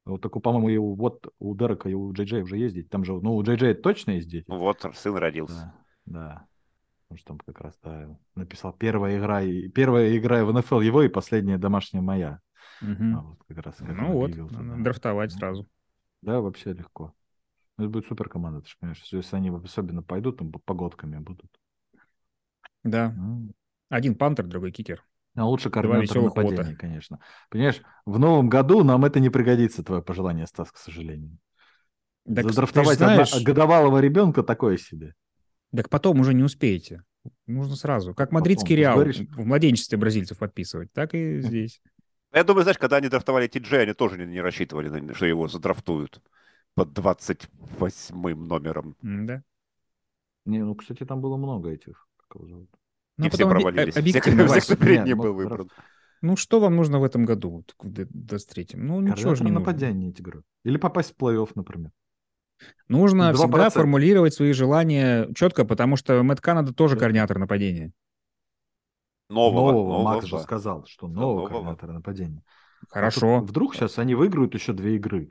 [0.04, 2.90] Вот так, по-моему, и у, вот у Дерека и у Джей Джей уже ездить.
[2.90, 4.44] Там же, ну, у Джей Джей точно есть дети.
[4.46, 5.74] Ну вот, сын родился.
[6.04, 6.46] Да, да.
[7.08, 11.02] Потому что там как раз, да, написал первая игра, и первая игра в НФЛ его
[11.02, 12.40] и последняя домашняя моя.
[12.80, 13.16] Мгм.
[13.16, 13.76] А вот как раз.
[13.78, 14.76] Ну он вот, туда.
[14.78, 15.68] драфтовать Ну, сразу.
[16.22, 17.14] Да, вообще легко.
[17.78, 19.02] Ну, Это будет супер команда, ты же понимаешь.
[19.10, 21.50] Если они особенно пойдут, там погодками будут.
[22.82, 23.12] Да.
[23.16, 23.50] Ну,
[23.88, 25.04] Один пантер, другой кикер.
[25.36, 26.76] А лучше координатор нападения, лота.
[26.76, 27.20] конечно.
[27.50, 31.38] Понимаешь, в новом году нам это не пригодится, твое пожелание, Стас, к сожалению.
[32.24, 35.14] Так, Задрафтовать знаешь, годовалого ребенка такое себе.
[35.76, 37.02] Так потом уже не успеете.
[37.46, 38.14] Нужно сразу.
[38.14, 41.80] Как Потом, мадридский же Реал говоришь- в младенчестве бразильцев подписывать, так и здесь.
[42.32, 46.20] Я думаю, знаешь, когда они драфтовали Ти-Джей, они тоже не, не рассчитывали, что его задрафтуют
[46.74, 48.96] под 28 номером.
[49.02, 49.42] Да.
[50.44, 52.06] Не, ну, кстати, там было много этих.
[52.16, 52.70] как его зовут?
[53.18, 53.92] Ну, И все потом оби- провалились.
[53.94, 55.70] Все, объективно, кто- все, кто перед ним ну, был выбран.
[56.22, 58.86] Ну, что вам нужно в этом году, вот, к д- 23-м?
[58.86, 59.60] Ну, ничего же не нужно.
[59.66, 60.42] нападения эти игры.
[60.64, 61.90] Или попасть в плей-офф, например.
[62.88, 63.34] Нужно 2%.
[63.34, 67.92] всегда формулировать свои желания четко, потому что Мэтт Канада тоже координатор нападения.
[69.28, 69.72] Нового.
[69.72, 71.48] Нового, нового, Макс же сказал, что нового Нового.
[71.48, 72.42] координатора нападения.
[72.90, 73.40] А Хорошо.
[73.40, 75.30] вдруг сейчас они выиграют еще две игры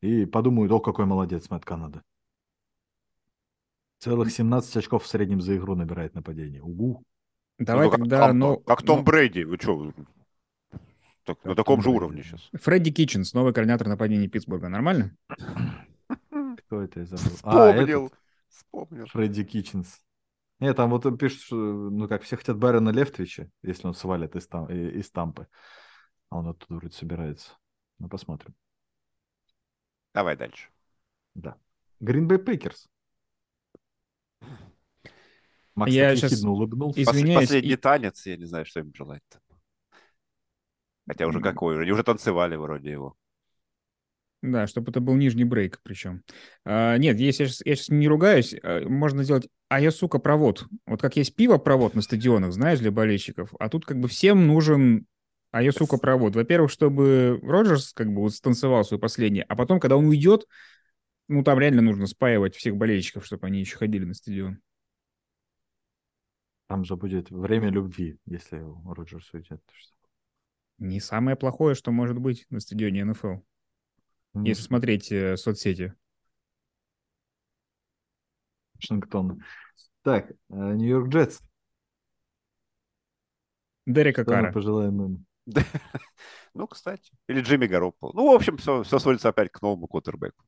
[0.00, 2.02] и подумают, о, какой молодец Мэтт Канада.
[4.00, 6.62] Целых 17 очков в среднем за игру набирает нападение.
[6.62, 7.04] Угу.
[7.58, 8.56] Давай Ну, как тогда, Том- ну...
[8.58, 9.44] Как Том ну, Брейди.
[9.44, 9.92] Вы что?
[11.44, 12.48] на Как таком Том же Брейди, уровне сейчас.
[12.54, 14.68] Фредди Китченс, новый координатор нападения Питтсбурга.
[14.68, 15.16] Нормально?
[16.68, 17.24] Кто это я забыл?
[17.44, 18.06] А, Вспомнил.
[18.08, 18.18] этот,
[18.50, 19.06] Вспомнил.
[19.06, 20.00] Фредди Китченс.
[20.60, 24.36] Нет, там вот он пишет, что, ну как, все хотят Барена Левтвича, если он свалит
[24.36, 25.46] из, там, и- из Тампы.
[26.28, 27.52] А он оттуда вроде собирается.
[27.98, 28.54] Ну, посмотрим.
[30.12, 30.68] Давай дальше.
[31.34, 31.56] Да.
[32.02, 32.86] Green Bay Packers.
[35.74, 37.00] Макс Я ехидно улыбнулся.
[37.00, 39.22] Извиняюсь, Последний и- танец, я не знаю, что им желать.
[41.06, 41.80] Хотя уже какой?
[41.80, 43.16] Они уже танцевали вроде его.
[44.40, 46.22] Да, чтобы это был нижний брейк причем.
[46.64, 50.66] А, нет, если я сейчас, не ругаюсь, а, можно сделать «А я, сука, провод».
[50.86, 55.06] Вот как есть пиво-провод на стадионах, знаешь, для болельщиков, а тут как бы всем нужен
[55.50, 56.36] «А я, сука, провод».
[56.36, 60.46] Во-первых, чтобы Роджерс как бы вот станцевал свой последний, а потом, когда он уйдет,
[61.26, 64.60] ну, там реально нужно спаивать всех болельщиков, чтобы они еще ходили на стадион.
[66.68, 69.62] Там же будет время любви, если Роджерс уйдет.
[70.78, 73.38] Не самое плохое, что может быть на стадионе НФЛ,
[74.34, 75.94] если смотреть э, соцсети.
[78.74, 79.42] Вашингтон.
[80.02, 81.40] Так, э, Нью-Йорк Джетс.
[83.86, 84.52] Дерека Что Кара.
[84.52, 85.26] пожелаем им?
[86.54, 87.12] Ну, кстати.
[87.28, 88.12] Или Джимми Гароппол.
[88.14, 90.44] Ну, в общем, все, все сводится опять к новому квотербеку.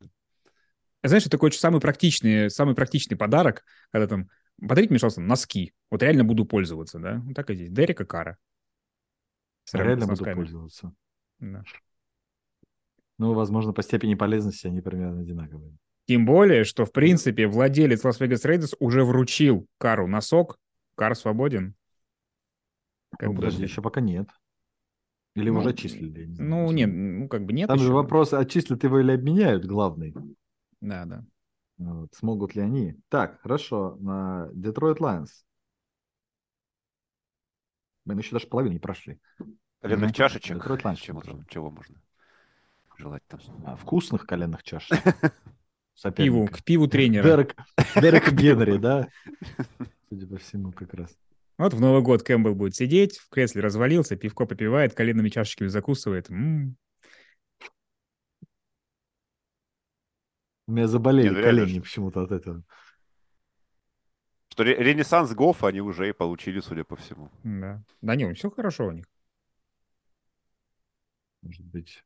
[1.05, 4.29] Знаешь, это такой очень самый практичный, самый практичный подарок, когда там,
[4.61, 5.73] подарите мне, пожалуйста, носки.
[5.91, 7.21] Вот реально буду пользоваться, да?
[7.25, 7.71] Вот так и здесь.
[7.71, 8.39] Дерека Кара.
[9.65, 10.93] Сравнить Реально буду пользоваться.
[11.39, 11.63] Да.
[13.21, 15.77] Ну, возможно, по степени полезности они примерно одинаковые.
[16.07, 20.57] Тем более, что, в принципе, владелец Лас-Вегас Raiders уже вручил Кару носок.
[20.95, 21.75] Кар свободен.
[23.19, 24.27] Как ну, бы- подожди, еще пока нет.
[25.35, 26.25] Или Ну, уже отчислили?
[26.29, 26.77] не знаю, Ну, просто.
[26.77, 27.93] нет, ну, как бы нет Там же еще.
[27.93, 30.15] вопрос, отчислят его или обменяют, главный.
[30.81, 31.23] Да, да.
[31.77, 32.97] Вот, смогут ли они?
[33.11, 33.99] Так, хорошо.
[34.01, 35.45] На Детройт Lions.
[38.07, 39.21] Мы еще даже половину не прошли.
[39.83, 40.15] Коленных Мгм.
[40.15, 40.57] чашечек.
[40.57, 41.45] Детройт Lions Чего, можем.
[41.49, 42.01] чего можно
[43.01, 43.41] желать там?
[43.67, 44.89] А, вкусных коленных чаш.
[46.03, 47.23] К пиву, к пиву тренера.
[47.25, 47.57] Дерек,
[47.95, 49.09] Дерек Генри, да?
[50.09, 51.15] Судя по всему, как раз.
[51.59, 56.31] Вот в Новый год Кэмпбелл будет сидеть, в кресле развалился, пивко попивает, коленными чашечками закусывает.
[56.31, 56.77] М.
[60.67, 62.63] У меня заболели Не, ну реально колени почему-то от этого.
[64.49, 67.31] Что ре- ренессанс Гофа они уже и получили, судя по всему.
[67.45, 67.83] Да.
[68.01, 69.05] Да не, все хорошо у них.
[71.43, 72.05] Может быть.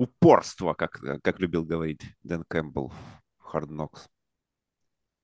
[0.00, 2.90] Упорство, как, как любил говорить Дэн Кэмпбелл
[3.36, 4.08] в Hard Knocks.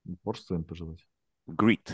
[0.05, 1.03] Упорство им пожелать.
[1.47, 1.91] Grit.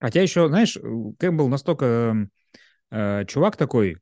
[0.00, 0.78] Хотя еще, знаешь,
[1.18, 2.26] Кэмпбелл настолько
[2.90, 3.98] э, чувак такой,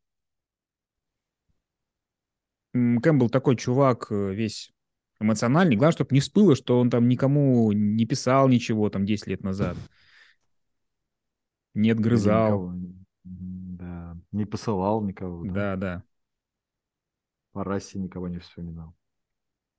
[2.73, 4.73] Кэмпбелл такой чувак э, весь
[5.19, 5.75] эмоциональный.
[5.75, 9.77] Главное, чтобы не всплыло, что он там никому не писал ничего там 10 лет назад.
[11.75, 12.77] Не отгрызал.
[14.31, 14.39] Да.
[14.39, 15.45] Не посылал никого.
[15.45, 15.53] Да.
[15.53, 16.05] Да, да.
[17.53, 18.95] По расе никого не вспоминал.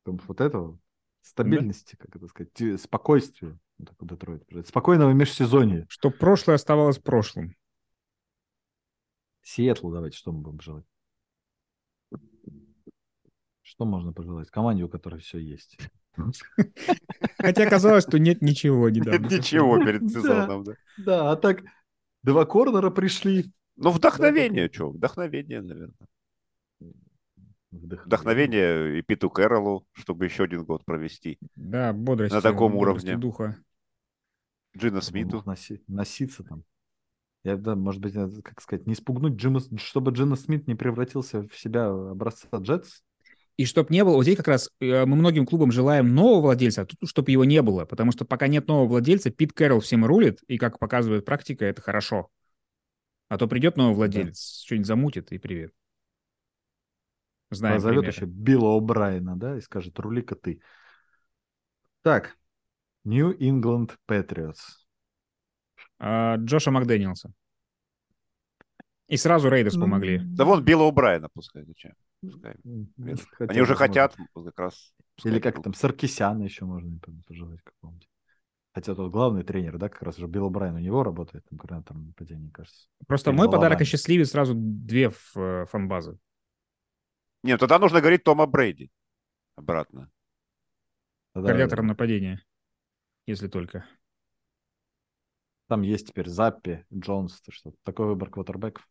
[0.04, 0.80] Потому вот этого
[1.22, 3.58] стабильности, как это сказать, спокойствия.
[3.78, 4.68] Вот так вот Детройт.
[4.68, 5.86] Спокойного межсезонья.
[5.90, 7.56] Чтоб прошлое оставалось прошлым.
[9.44, 10.86] Сиэтлу давайте, что мы будем желать?
[13.62, 14.50] Что можно пожелать?
[14.52, 15.78] Команде, у которой все есть.
[17.38, 19.28] Хотя казалось, что нет ничего недавно.
[19.28, 20.74] Нет ничего перед сезоном, да.
[20.98, 21.62] Да, а так
[22.22, 23.52] два корнера пришли.
[23.82, 24.92] Ну, вдохновение, что?
[24.92, 25.96] Вдохновение, наверное.
[27.72, 31.40] Вдохновение и Питу Кэрролу, чтобы еще один год провести.
[31.56, 32.34] Да, бодрость.
[32.34, 33.18] На таком уровне.
[33.18, 33.58] духа.
[34.78, 35.42] Джина Смиту.
[35.46, 36.64] Носи, носиться там.
[37.44, 38.14] Я, да, может быть,
[38.44, 43.02] как сказать, не спугнуть Джима, чтобы Джина Смит не превратился в себя образца Джетс.
[43.58, 46.84] И чтобы не было, вот здесь как раз э, мы многим клубам желаем нового владельца,
[46.84, 50.06] а тут чтобы его не было, потому что пока нет нового владельца, Пит Кэрролл всем
[50.06, 52.30] рулит, и, как показывает практика, это хорошо.
[53.32, 54.66] А то придет новый владелец, да.
[54.66, 55.74] что-нибудь замутит, и привет.
[57.50, 58.14] Знаем Позовет примеры.
[58.14, 60.62] еще Билла О'Брайена, да, и скажет, рули-ка ты.
[62.02, 62.36] Так,
[63.06, 64.58] New England Patriots.
[65.98, 67.32] А, Джоша Макдэниелса.
[69.08, 70.20] И сразу Raiders помогли.
[70.22, 71.94] Да вон Билла О'Брайена пускай, зачем?
[72.20, 72.58] Пускай.
[73.38, 74.94] Хотя, Они уже хотят как раз.
[75.24, 78.11] Или как там, Саркисяна еще можно пожелать какому-нибудь.
[78.74, 82.08] Хотя тот главный тренер, да, как раз уже Билл О'Брайен у него работает, там, координатором
[82.08, 82.88] нападения, кажется.
[83.06, 86.18] Просто Или мой подарок осчастливит сразу две э, фан-базы.
[87.44, 88.90] Нет, тогда нужно говорить Тома Брейди
[89.56, 90.10] обратно.
[91.34, 91.50] Тогда...
[91.50, 92.46] Координатором нападения,
[93.26, 93.86] если только.
[95.68, 98.88] Там есть теперь Заппи, Джонс, что такой выбор квотербеков.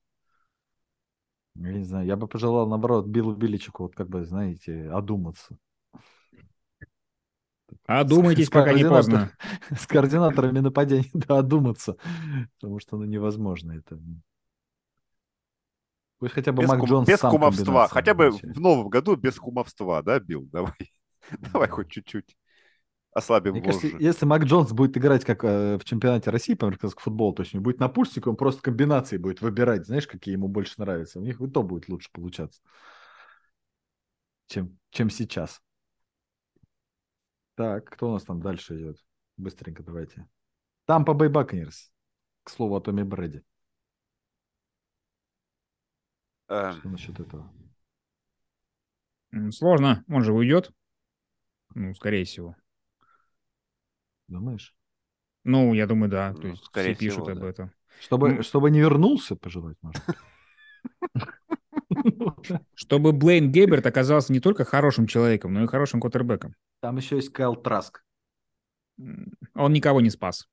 [1.54, 5.58] Я не знаю, я бы пожелал, наоборот, Биллу Биличику, вот как бы, знаете, одуматься.
[7.98, 9.32] Одумайтесь, с, пока не поздно.
[9.76, 11.96] С координаторами нападения, да, одуматься.
[12.60, 13.98] Потому что, ну, невозможно это.
[16.18, 17.88] Пусть хотя бы без Мак кум, Джонс Без кумовства.
[17.88, 20.46] Хотя бы в новом году без кумовства, да, Билл?
[20.52, 20.74] Давай.
[21.52, 22.36] Давай хоть чуть-чуть
[23.12, 27.02] ослабим Мне кажется, если Мак Джонс будет играть как э, в чемпионате России по американскому
[27.02, 30.46] футболу, то есть он будет на пульсике, он просто комбинации будет выбирать, знаешь, какие ему
[30.46, 31.18] больше нравятся.
[31.18, 32.60] У них и то будет лучше получаться,
[34.46, 35.60] чем, чем сейчас.
[37.60, 38.96] Так, кто у нас там дальше идет?
[39.36, 40.26] Быстренько давайте.
[40.86, 41.92] Там по Бакнерс.
[42.42, 43.44] К слову о Томе Брэди.
[46.48, 46.72] Эм.
[46.72, 47.52] Что насчет этого?
[49.50, 50.02] Сложно.
[50.08, 50.70] Он же уйдет.
[51.74, 52.56] Ну, скорее всего.
[54.26, 54.74] Думаешь?
[55.44, 56.32] Ну, я думаю, да.
[56.32, 57.48] То ну, есть скорее все пишут всего, об да.
[57.50, 57.72] этом.
[58.00, 60.02] Чтобы, ну, чтобы не вернулся, пожелать можно.
[62.74, 66.54] Чтобы Блейн Гейберт оказался не только хорошим человеком, но и хорошим квотербеком.
[66.80, 68.04] Там еще есть Кайл Траск.
[69.54, 70.48] Он никого не спас.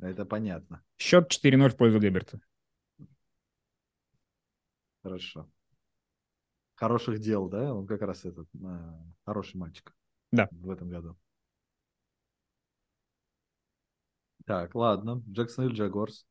[0.00, 0.82] Это понятно.
[0.96, 2.40] Счет 4-0 в пользу Гейберта.
[5.02, 5.48] Хорошо.
[6.74, 7.74] Хороших дел, да?
[7.74, 8.90] Он как раз этот э,
[9.24, 9.92] хороший мальчик.
[10.30, 10.48] Да.
[10.52, 11.16] В этом году.
[14.44, 15.22] Так, ладно.
[15.28, 16.26] Джексон или Джагорс?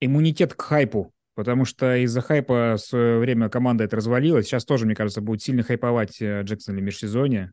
[0.00, 1.12] Иммунитет к хайпу.
[1.34, 4.46] Потому что из-за хайпа в свое время команда это развалилась.
[4.46, 7.52] Сейчас тоже, мне кажется, будет сильно хайповать э, Джексон в межсезонье.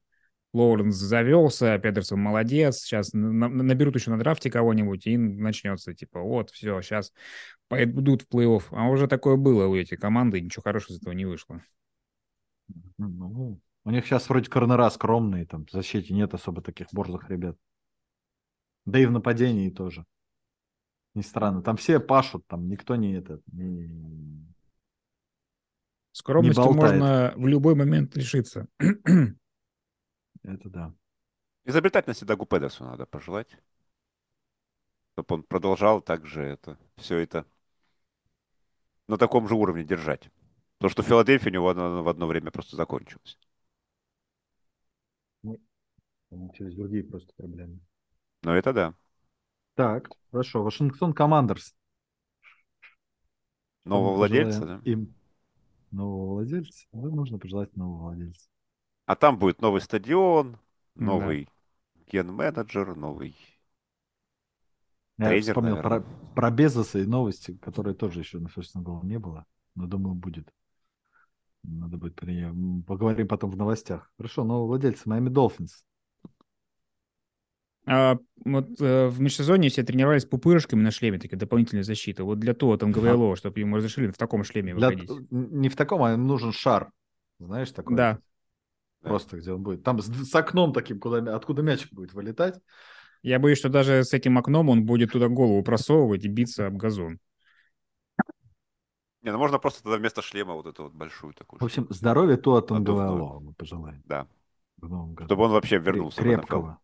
[0.53, 2.79] Лоуренс завелся, Петерсон молодец.
[2.79, 7.13] Сейчас наберут еще на драфте кого-нибудь, и начнется, типа, вот, все, сейчас
[7.67, 8.63] пойдут в плей-офф.
[8.71, 11.61] А уже такое было у этих команды, и ничего хорошего из этого не вышло.
[12.97, 17.57] Ну, у них сейчас вроде корнера скромные, там в защите нет особо таких борзых ребят.
[18.85, 20.05] Да и в нападении тоже.
[21.17, 21.63] Не странно.
[21.63, 23.41] Там все пашут, там никто не это.
[23.47, 23.89] Не...
[26.11, 28.67] Скромности не можно в любой момент лишиться.
[28.77, 30.93] Это да.
[31.65, 33.57] Изобретательности Дагу Педесу надо пожелать.
[35.13, 37.47] Чтобы он продолжал также это, все это
[39.07, 40.29] на таком же уровне держать.
[40.77, 43.39] То, что в Филадельфии у него в одно время просто закончилось.
[46.53, 47.79] Через другие просто проблемы.
[48.43, 48.93] Ну, это да.
[49.77, 50.63] Так, хорошо.
[50.63, 51.75] Вашингтон Командерс.
[53.85, 54.81] Нового владельца, да?
[54.85, 55.13] Им
[55.91, 56.87] нового владельца.
[56.91, 58.49] Да, нужно пожелать нового владельца.
[59.05, 60.57] А там будет новый стадион,
[60.95, 62.01] новый да.
[62.11, 63.37] ген-менеджер, новый
[65.19, 66.01] Я тренер, вспомнил наверное.
[66.01, 70.15] про, про Безоса и новости, которые тоже еще на First Goal не было, но думаю
[70.15, 70.51] будет.
[71.61, 72.51] Надо будет при...
[72.81, 74.11] поговорим потом в новостях.
[74.17, 75.85] Хорошо, нового владельца Майами Долфинс.
[77.89, 82.25] А, вот э, в межсезонье все тренировались пупырышками на шлеме, такая дополнительная защита.
[82.25, 84.89] Вот для того там ГВЛО, чтобы ему разрешили в таком шлеме для...
[84.89, 85.09] выходить.
[85.31, 86.91] Не в таком, а им нужен шар.
[87.39, 87.95] Знаешь, такой?
[87.95, 88.19] Да.
[89.01, 89.83] Просто где он будет.
[89.83, 92.59] Там с, с окном таким, куда, откуда мячик будет вылетать.
[93.23, 96.75] Я боюсь, что даже с этим окном он будет туда голову просовывать и биться об
[96.75, 97.19] газон.
[99.21, 101.59] Не, ну можно просто тогда вместо шлема вот эту вот большую такую.
[101.59, 104.01] В общем, здоровье то от ГВЛО мы пожелаем.
[104.05, 104.27] Да.
[104.77, 106.21] Чтобы он вообще вернулся.
[106.21, 106.79] Крепкого.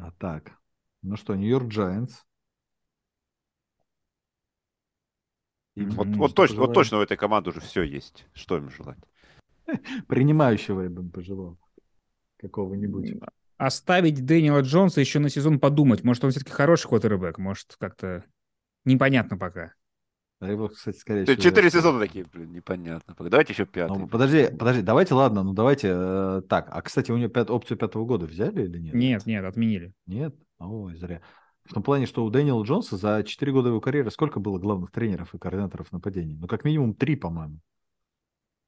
[0.00, 0.52] А, так,
[1.02, 1.72] ну что, Нью-Йорк.
[5.74, 8.26] Им Вот, вот, точно, вот точно у этой команды уже все есть.
[8.32, 8.98] Что им желать?
[10.08, 11.58] Принимающего я бы пожелал.
[12.38, 13.20] Какого-нибудь.
[13.56, 16.04] Оставить Дэниела Джонса еще на сезон подумать.
[16.04, 17.38] Может, он все-таки хороший квотербек.
[17.38, 18.24] Может, как-то
[18.84, 19.74] непонятно пока.
[20.40, 21.42] А его, кстати, скорее Ты всего...
[21.50, 23.14] Четыре сезона такие, блин, непонятно.
[23.18, 23.98] Давайте еще пятый.
[23.98, 26.68] Ну, подожди, подожди, давайте, ладно, ну давайте э, так.
[26.70, 28.94] А, кстати, у него пят- опцию пятого года взяли или нет?
[28.94, 29.92] Нет, нет, отменили.
[30.06, 30.36] Нет?
[30.58, 31.22] Ой, зря.
[31.64, 34.92] В том плане, что у Дэниела Джонса за 4 года его карьеры сколько было главных
[34.92, 36.36] тренеров и координаторов нападений?
[36.36, 37.58] Ну, как минимум три, по-моему.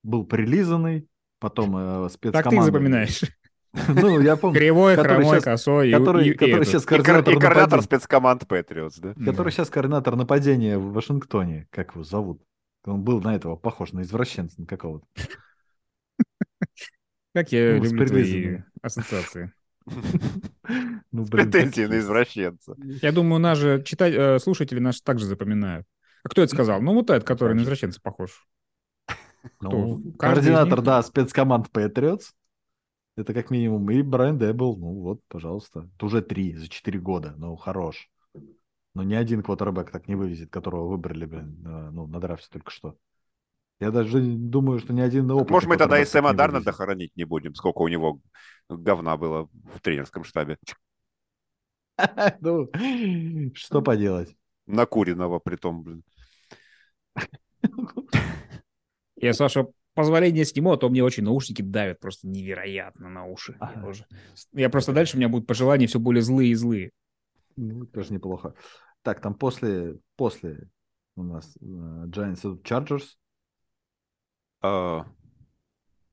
[0.02, 1.06] Был прилизанный,
[1.38, 2.50] потом э, Так спецкоманда.
[2.50, 3.20] ты их запоминаешь.
[3.72, 4.58] Ну, я помню.
[4.58, 9.14] Кривой, хромой, косой Который, и, сейчас координатор, и координатор нападения, спецкоманд Патриотс, да?
[9.14, 11.68] который сейчас координатор нападения в Вашингтоне.
[11.70, 12.42] Как его зовут?
[12.84, 15.06] Он был на этого похож, на извращенца на какого-то.
[17.34, 19.52] Как я Ну, люблю твои ассоциации.
[21.12, 22.76] Ну, блин, Претензии на извращенца.
[23.02, 25.84] Я думаю, нас же читать, э, слушатели наши также запоминают.
[26.22, 26.80] А кто это сказал?
[26.80, 28.46] Ну, вот этот, который на извращенца похож.
[29.60, 32.26] Ну, из координатор, да, спецкоманд Patriots.
[33.16, 33.90] Это как минимум.
[33.90, 35.88] И Брайан Дебл, ну вот, пожалуйста.
[35.96, 37.34] Это уже три за четыре года.
[37.36, 38.10] Ну, хорош.
[38.94, 42.70] Но ни один квотербек так не вывезет, которого выбрали, блин, э, ну, на драфте только
[42.70, 42.96] что.
[43.78, 46.76] Я даже думаю, что ни один опытный Может, мы тогда и Сэма не Дарнольда вывезет.
[46.76, 48.20] хоронить не будем, сколько у него
[48.68, 50.58] говна было в тренерском штабе.
[52.40, 52.70] Ну,
[53.54, 54.34] что поделать?
[54.66, 56.02] Накуренного притом, блин.
[59.16, 59.66] Я, Саша,
[60.00, 63.56] позволение сниму, а то мне очень наушники давят просто невероятно на уши.
[63.60, 63.86] Я, Ага.
[63.88, 64.06] уже-
[64.52, 66.90] я просто дальше у меня будут пожелания все более злые и злые.
[67.56, 68.54] Ну, тоже неплохо.
[69.02, 70.68] Так, там после, после
[71.16, 73.04] у нас э, Giants идут Chargers.
[74.62, 75.06] А,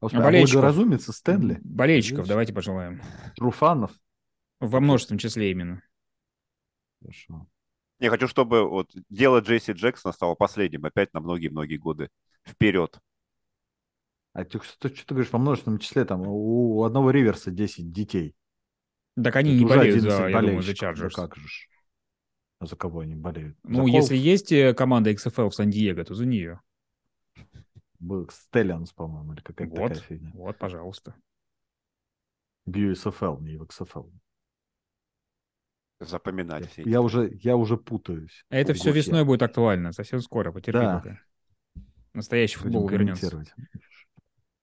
[0.02, 0.54] Господи, а болельщиков.
[0.62, 2.30] благоразумится Стэнли, Болельщиков Видишь?
[2.30, 3.02] давайте пожелаем.
[3.36, 3.92] Труфанов.
[4.60, 5.82] Во множественном числе именно.
[7.02, 7.48] Хорошо.
[8.00, 12.10] Я хочу, чтобы вот дело Джесси Джексона стало последним опять на многие-многие годы.
[12.44, 13.00] Вперед.
[14.38, 16.06] А ты что, что ты говоришь во множественном числе?
[16.06, 18.36] Там у одного Риверса 10 детей.
[19.22, 20.74] Так они Это не уже болеют за, 11 я думаю, за.
[20.76, 21.10] Да Chargers.
[21.16, 21.48] как же.
[22.60, 23.58] А за кого они болеют?
[23.64, 23.94] За Ну, Колтс?
[23.96, 26.62] если есть э, команда XFL в Сан-Диего, то за нее.
[28.00, 30.32] Был Стеллианс, по-моему, или какая-то Вот, такая фигня.
[30.36, 31.16] вот, пожалуйста.
[32.68, 34.12] В USFL, не в XFL.
[36.00, 36.84] Запоминать все.
[36.84, 38.46] Я уже, я уже путаюсь.
[38.50, 41.00] Это все весной я будет актуально, совсем скоро, потерпи Да.
[41.00, 41.20] пока.
[42.14, 43.44] Настоящий футбол вернется.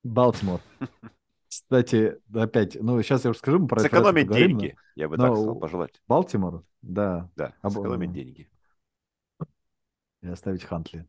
[0.04, 0.60] Балтимор.
[1.48, 5.16] Кстати, опять, ну, сейчас я уже скажу, мы про это Сэкономить но деньги, я бы
[5.16, 6.00] так сказал, у- пожелать.
[6.06, 8.50] Балтимор, да, Да, Об- сэкономить деньги.
[10.22, 11.06] и оставить Хантли.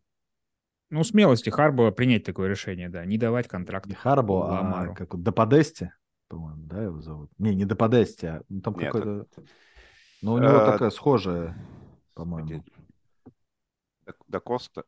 [0.91, 3.87] Ну, смелости Харбо принять такое решение, да, не давать контракт.
[3.87, 5.93] Не Харбо, а как вот Деподесте,
[6.27, 7.31] по-моему, да, его зовут?
[7.39, 9.27] Не, не Деподесте, а ну, там Нет, какой-то...
[10.21, 11.57] Ну, у него Э, такая схожая,
[12.13, 12.63] по-моему.
[14.27, 14.83] До Коста.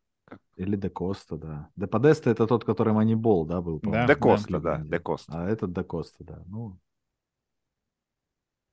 [0.57, 1.69] Или Де Коста, да.
[1.75, 3.79] Де Подеста это тот, который Манибол, да, был?
[3.79, 4.77] по-моему, Да, Де Коста, да.
[4.77, 5.33] Де Коста.
[5.35, 6.43] А этот Де Коста, да.
[6.47, 6.77] Ну,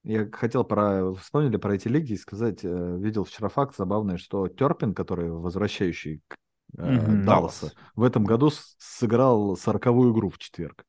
[0.03, 1.12] я хотел про...
[1.14, 6.22] Вспомнили про эти лиги и сказать, э, видел вчера факт забавный, что Терпин, который возвращающий
[6.26, 6.37] к,
[6.78, 7.24] э, Мгм.
[7.26, 7.76] Далласа, Даллас.
[7.97, 10.85] в этом году сыграл сороковую игру в четверг.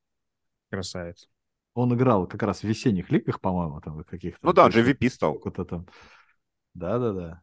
[0.70, 1.28] Красавец.
[1.74, 4.40] Он играл как раз в весенних лигах, по-моему, там в каких-то.
[4.42, 5.38] Ну да, он же VP стал.
[6.74, 7.42] Да-да-да.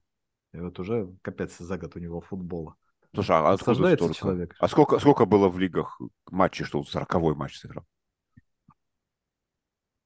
[0.54, 2.76] И вот уже капец за год у него футбола.
[3.14, 4.14] Слушай, а откуда столько?
[4.14, 4.56] человек.
[4.58, 6.00] А сколько, сколько было в лигах
[6.30, 7.84] матчей, что он 40 матч сыграл?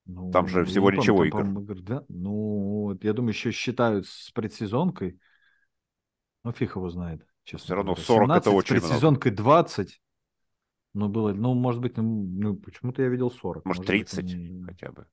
[0.07, 1.80] Ну, Там же я всего не помню, ничего там, игр.
[1.82, 2.04] да?
[2.09, 2.30] Ну,
[2.84, 5.18] вот я думаю, еще считают с предсезонкой.
[6.44, 8.07] Ну, фиг его знает, честно Всё равно говоря.
[8.07, 8.86] 40 это 17 с очень много.
[8.88, 10.00] предсезонкой 20.
[10.94, 13.64] Ну, было, ну, может быть, ну, ну, почему-то я видел 40.
[13.66, 15.07] Может, быть, 30 не- хотя бы.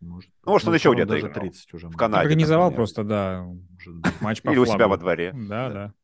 [0.00, 1.44] Может, Ну, может, он еще по-моему, где-то даже играл.
[1.44, 1.86] 30 уже.
[1.86, 2.22] В может Канаде.
[2.28, 2.76] Организовал например.
[2.76, 4.20] просто, да, быть, может быть.
[4.22, 4.90] матч по Или у себя флагу.
[4.90, 5.32] во дворе.
[5.34, 5.94] Да, да.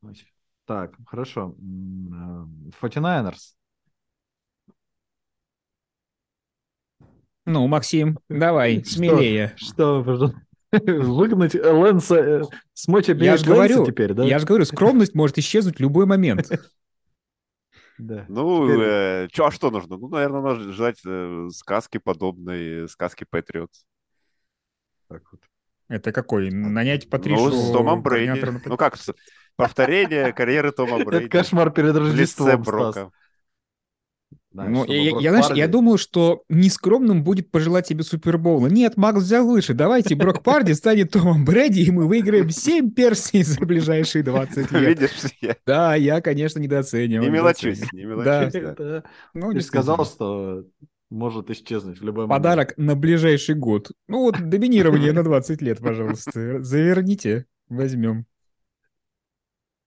[0.65, 1.55] Так, хорошо.
[1.59, 3.55] М, э, 49ers.
[7.45, 8.89] Ну, Максим, давай, Что?
[8.95, 9.53] смелее.
[9.57, 10.41] Что, пожалуйста?
[10.71, 12.41] Выгнать Лэнса, э,
[12.73, 14.23] смочь Я обменять же говорю, Лэнса теперь, да?
[14.25, 16.49] я же говорю, скромность может исчезнуть в любой момент.
[17.97, 18.25] Да.
[18.27, 19.95] Ну, Теперь- э, чё, а что нужно?
[19.95, 23.85] Ну, наверное, нужно ждать э, сказки подобной, сказки Патриотс.
[25.07, 25.39] Так вот.
[25.87, 26.51] Это какой?
[26.51, 28.43] Нанять Патришу Ну, с Томом Брейди.
[28.65, 28.97] Ну, как,
[29.55, 31.27] повторение карьеры Тома Это Брейди.
[31.27, 32.65] кошмар перед Рождеством, Стас.
[32.65, 33.11] Брока.
[34.51, 38.67] Да, Ну, я, я, знаешь, я думал, что нескромным будет пожелать тебе Супербоула.
[38.67, 39.73] Нет, Макс взял выше.
[39.73, 44.99] Давайте Брок Парди станет Томом Брэди, и мы выиграем 7 персий за ближайшие 20 лет.
[44.99, 47.25] Видишь, я Да, я, конечно, недооценивал.
[47.25, 48.53] не мелочусь, не мелочусь.
[48.53, 48.75] да.
[48.77, 49.03] Да.
[49.33, 50.63] Ну, Ты сказал, что
[51.09, 52.41] может исчезнуть в любой момент.
[52.41, 53.91] Подарок на ближайший год.
[54.07, 56.61] Ну вот, доминирование на 20 лет, пожалуйста.
[56.63, 58.25] Заверните, возьмем.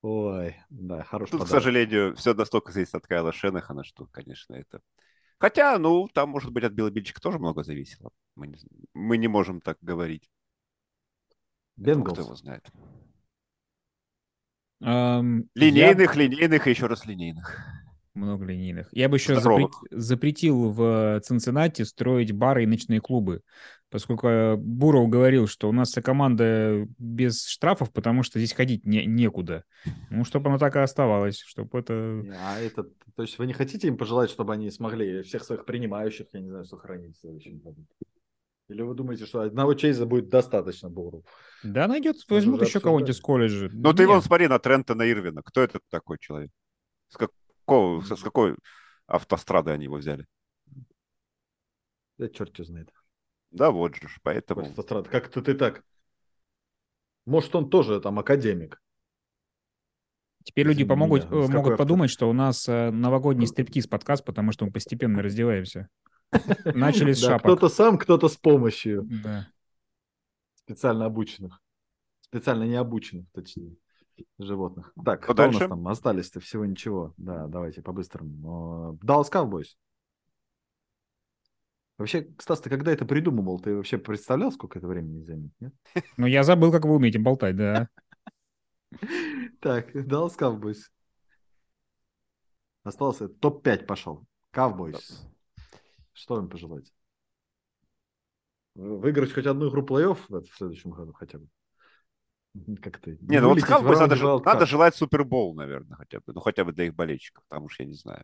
[0.03, 1.63] Ой, да, хороший Тут, к подарок.
[1.63, 4.81] сожалению, все настолько зависит от Кайла Шенахана, что, конечно, это...
[5.39, 8.11] Хотя, ну, там, может быть, от Билла Бильчика тоже много зависело.
[8.35, 8.59] Мы не,
[8.95, 10.29] мы не можем так говорить.
[11.77, 12.69] Поэтому Кто его знает.
[14.81, 17.57] Ам, я- Линейных, линейных и еще раз линейных.
[18.15, 18.89] Много линейных.
[18.93, 19.71] Я бы еще Здоровых.
[19.93, 23.43] запретил в Цинциннати строить бары и ночные клубы,
[23.91, 28.85] поскольку э, Буров говорил, что у нас вся команда без штрафов, потому что здесь ходить
[28.85, 29.65] не, некуда.
[30.11, 32.25] Ну, чтобы оно так и оставалось, чтобы это...
[32.41, 32.85] А это,
[33.15, 36.49] то есть вы не хотите им пожелать, чтобы они смогли всех своих принимающих, я не
[36.49, 37.87] знаю, сохранить в следующем году?
[38.69, 41.25] Или вы думаете, что одного Чейза будет достаточно Бору?
[41.63, 43.71] Да, найдет, возьмут еще кого-нибудь из колледжа.
[43.73, 45.43] Ну, ты вон смотри на Трентона Ирвина.
[45.43, 46.51] Кто это такой человек?
[47.09, 48.57] С какого, с с какой
[49.07, 50.27] автострады они его взяли?
[52.19, 52.93] Да черт его знает.
[53.51, 54.63] Да вот же, поэтому...
[54.63, 55.05] Просто странно.
[55.05, 55.83] Как тут и так?
[57.27, 58.81] Может, он тоже там академик?
[60.45, 63.87] Теперь люди Извини помогут, меня, э, с могут подумать, что у нас э, новогодний стриптиз
[63.87, 65.89] подкаст, потому что мы постепенно раздеваемся.
[66.65, 67.43] Начали с шапок.
[67.43, 69.49] кто-то сам, кто-то с помощью Да.
[70.55, 71.61] специально обученных.
[72.21, 73.77] Специально не обученных, точнее,
[74.39, 74.93] животных.
[75.05, 75.69] Так, кто у нас дальше?
[75.69, 75.89] там?
[75.89, 77.15] Остались-то всего ничего.
[77.17, 78.99] Да, давайте по-быстрому.
[79.03, 79.77] Даллас Cowboys.
[81.99, 85.53] Вообще, Стас, ты когда это придумывал, ты вообще представлял, сколько это времени займет?
[85.59, 85.75] Нет?
[86.17, 87.89] Ну, я забыл, как вы умеете болтать, да.
[89.61, 90.79] Так, Dallas Cowboys.
[92.85, 94.25] Остался топ-5 пошел.
[94.55, 95.21] Cowboys.
[96.13, 96.91] Что им пожелать?
[98.75, 101.49] Вы- Выиграть хоть одну игру плей-офф в, следующем году хотя бы.
[102.81, 103.11] Как-то.
[103.21, 106.33] Не, ну вот Cowboys надо, надо желать Супербол, наверное, хотя бы.
[106.33, 108.23] Ну, хотя бы для их болельщиков, потому что я не знаю.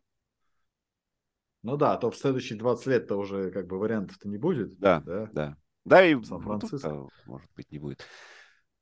[1.64, 4.78] Ну да, а то в следующие 20 лет-то уже как бы вариантов-то не будет.
[4.78, 5.28] Да, Да.
[5.32, 5.56] да.
[5.86, 7.08] Да, и Сан-Франциско.
[7.26, 8.06] может быть, не будет.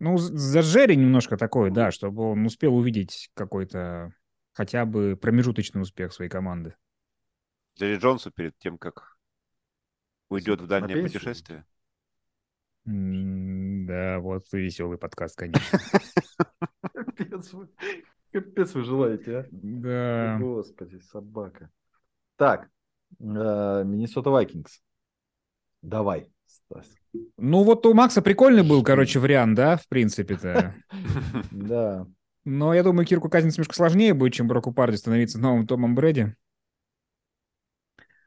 [0.00, 4.12] Ну, за Джерри немножко такой, да, чтобы он успел увидеть какой-то
[4.52, 6.74] хотя бы промежуточный успех своей команды.
[7.78, 9.16] Джерри Джонсу перед тем, как
[10.28, 11.20] уйдет в дальнее пенсию?
[11.20, 11.64] путешествие.
[12.84, 15.78] Да, вот веселый подкаст, конечно.
[16.92, 17.68] Капец вы,
[18.32, 19.46] капец вы желаете, а?
[19.52, 20.38] Да.
[20.40, 21.70] Господи, собака.
[22.36, 22.68] Так,
[23.20, 24.80] э, Миннесота Вайкингс.
[25.82, 26.86] Давай, Стас.
[27.36, 30.74] Ну, вот у Макса прикольный был, короче, вариант, да, в принципе-то.
[31.50, 32.06] Да.
[32.44, 36.34] Но я думаю, Кирку Казинцу немножко сложнее будет, чем Броку Парди становиться новым Томом Брэди.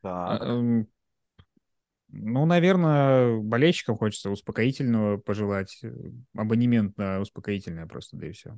[0.02, 0.42] Так.
[0.42, 0.88] А, эм,
[2.08, 5.80] Ну, наверное, болельщикам хочется успокоительного пожелать.
[5.84, 5.92] э,
[6.34, 8.58] Абонемент на успокоительное просто, да и все.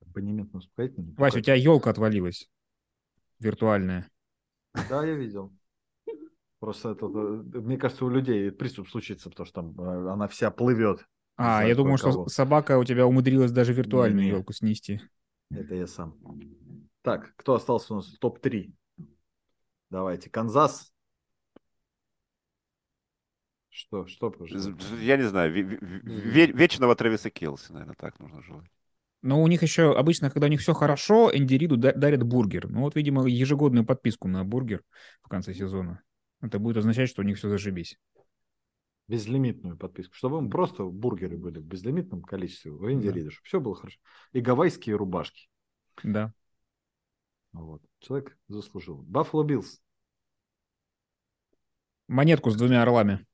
[0.00, 1.14] Абонемент на успокоительный.
[1.18, 2.48] Вася, у тебя елка отвалилась.
[3.38, 4.08] Виртуальная.
[4.88, 5.52] Да, я видел.
[6.58, 10.50] Просто это, э, мне кажется, у людей приступ случится, потому что там э, она вся
[10.50, 11.06] плывет.
[11.36, 11.96] А, я кое-кого.
[11.96, 15.00] что собака у тебя умудрилась даже виртуальную елку снести.
[15.50, 16.16] Это я сам.
[17.02, 18.06] Так, кто остался у нас?
[18.18, 18.72] Топ-3.
[19.90, 20.30] Давайте.
[20.30, 20.92] Канзас.
[23.68, 24.82] Что, что пожелать?
[25.02, 28.70] Я не знаю, ве- ве- ве- вечного Трэвиса Келси, наверное, так нужно желать.
[29.26, 32.68] Но у них еще обычно, когда у них все хорошо, Энди Риду да- дарят бургер.
[32.68, 34.84] Ну вот, видимо, ежегодную подписку на бургер
[35.20, 36.00] в конце сезона.
[36.40, 37.98] Это будет означать, что у них все зашибись.
[39.08, 40.14] Безлимитную подписку.
[40.14, 42.70] Чтобы им просто бургеры были в безлимитном количестве.
[42.70, 43.14] Энди Да.
[43.14, 43.98] Рида, чтобы все было хорошо.
[44.32, 45.48] И гавайские рубашки.
[46.04, 46.32] Да.
[47.52, 47.82] Вот.
[47.98, 49.02] Человек заслужил.
[49.02, 49.80] Баффало Bills.
[52.06, 53.26] Монетку с двумя орлами.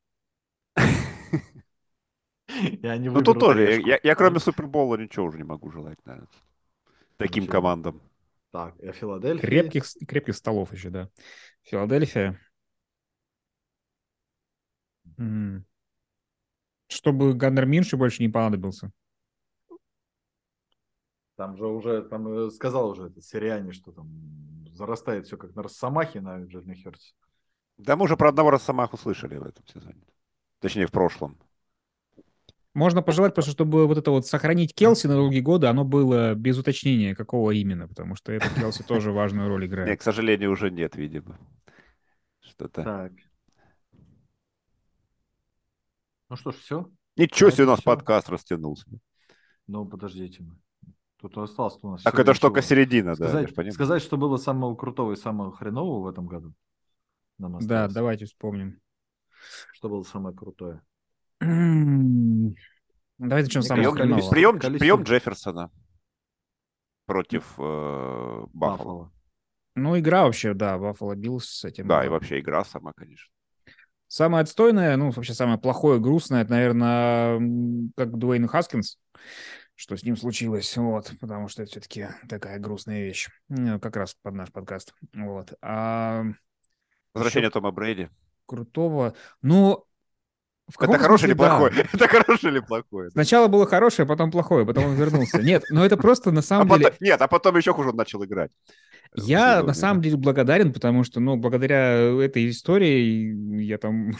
[2.82, 6.28] И они Ну, тут тоже, я, я кроме Супербола ничего уже не могу желать, наверное.
[7.16, 7.52] Таким Ничего.
[7.52, 8.00] командам.
[8.50, 9.48] Так, и Филадельфия.
[9.48, 11.08] Крепких, крепких столов еще, да.
[11.62, 12.38] Филадельфия.
[16.88, 18.90] Чтобы Ганнер Минши больше не понадобился.
[21.36, 24.06] Там же уже, там э, сказал уже этот Сириане, что там
[24.72, 27.14] зарастает все как на Росомахе на Джерни Херце.
[27.78, 30.02] Да мы уже про одного Росомаху слышали в этом сезоне.
[30.60, 31.38] Точнее, в прошлом.
[32.74, 36.58] Можно пожелать просто, чтобы вот это вот сохранить Келси на долгие годы, оно было без
[36.58, 40.00] уточнения, какого именно, потому что это Келси тоже важную роль Не, играет.
[40.00, 41.38] к сожалению, уже нет, видимо.
[42.40, 42.82] Что-то.
[42.82, 43.12] Так.
[46.30, 46.90] Ну что ж, все?
[47.16, 48.86] Ничего себе у нас подкаст растянулся.
[49.66, 50.42] Ну, подождите.
[50.42, 50.56] мы.
[51.22, 55.12] Тут осталось у нас Так это ж только середина, да, Сказать, что было самого крутого
[55.12, 56.52] и самого хренового в этом году.
[57.38, 58.80] Нам Да, давайте вспомним.
[59.72, 60.82] Что было самое крутое?
[63.18, 65.70] Давайте начнем с самого Прием, прием, количество- прием Джефферсона
[67.06, 69.12] против э, Баффало.
[69.74, 71.88] Ну, игра вообще, да, Баффало Bills с этим.
[71.88, 73.28] Да, и вообще игра сама, конечно.
[74.06, 78.98] Самое отстойное, ну, вообще самое плохое, грустное, это, наверное, как Дуэйн Хаскинс,
[79.74, 84.14] что с ним случилось, вот, потому что это все-таки такая грустная вещь, Ну, как раз
[84.22, 85.54] под наш подкаст, вот.
[85.62, 86.24] А
[87.14, 88.10] Возвращение Еще- Тома Брейди.
[88.46, 89.86] крутого, ну,
[90.68, 91.82] в Это хорошее или смысле, да.
[91.92, 93.10] Это хорошее или плохое?
[93.10, 95.42] Сначала было хорошее, потом плохое, потом он вернулся.
[95.42, 96.96] Нет, но это просто на А самом потом- деле...
[97.00, 98.50] Нет, а потом еще хуже он начал играть.
[99.14, 104.12] в Я на самом деле благодарен, потому что, ну, благодаря этой истории я там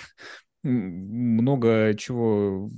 [0.63, 2.69] много чего...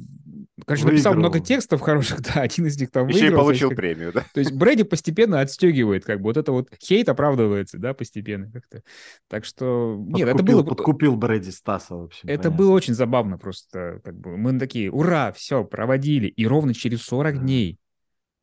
[0.66, 1.14] Написал Выиграл.
[1.16, 4.12] много текстов хороших, да, один из них там Еще и выиграл, то получил как- премию,
[4.12, 4.24] да?
[4.32, 8.82] То есть Брэди постепенно отстегивает, как бы, вот это вот хейт оправдывается, да, постепенно как-то.
[9.28, 10.62] Так что, нет, это Подкупил- было...
[10.64, 12.28] Подкупил Брэди Стаса, в общем.
[12.28, 12.50] Это понятно.
[12.58, 17.34] было очень забавно просто, как бы, мы такие, ура, все, проводили, и ровно через 40
[17.34, 17.40] Да.
[17.42, 17.78] дней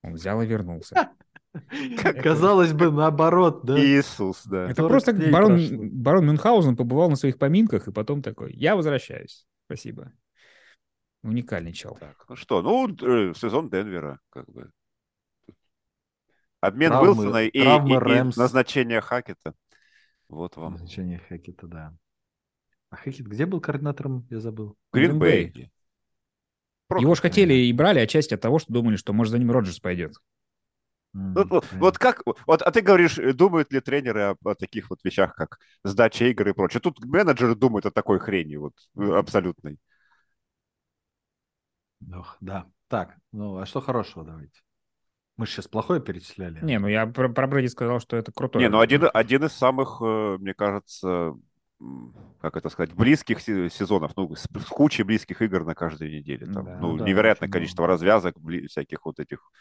[0.03, 1.09] он взял и вернулся.
[2.23, 3.77] Казалось бы, наоборот, да?
[3.79, 4.65] Иисус, да.
[4.69, 9.45] Это 40 просто барон, барон Мюнхгаузен побывал на своих поминках, и потом такой, я возвращаюсь,
[9.65, 10.13] спасибо.
[11.23, 11.97] Уникальный чел.
[11.99, 14.71] Так, ну что, ну, э, сезон Денвера, как бы.
[16.61, 18.37] Обмен Травмы- Уилсона и, травмы и- и Рэмс.
[18.37, 19.53] назначение Хакета.
[20.29, 20.73] Вот вам.
[20.73, 21.93] Назначение Хекета, да.
[22.89, 24.75] А Хекет где был координатором, я забыл?
[24.93, 25.71] Грин Грин Бэй.
[26.99, 29.79] Его же хотели и брали отчасти от того, что думали, что, может, за ним Роджерс
[29.79, 30.13] пойдет.
[31.15, 34.55] М, Вот, вот- вот как, вот, а ты говоришь, э, думают ли тренеры о, о
[34.55, 36.81] таких вот вещах, как сдача игр и прочее.
[36.81, 39.77] Тут менеджеры думают о такой хрени, вот, э, абсолютной.
[42.13, 42.65] Ох, да.
[42.87, 44.59] Так, ну а что хорошего давайте?
[45.37, 46.61] Мы же сейчас плохое перечисляли.
[46.61, 48.63] Не, ну я про, про Брэди сказал, что это крутой.
[48.63, 51.33] Не, ну один, один из самых, э, мне кажется,
[52.39, 56.47] как это сказать, близких се- сезонов, ну, с, с кучей близких игр на каждой неделе.
[56.47, 59.51] Там, Да, ну, да, невероятное количество развязок, бли- всяких вот этих.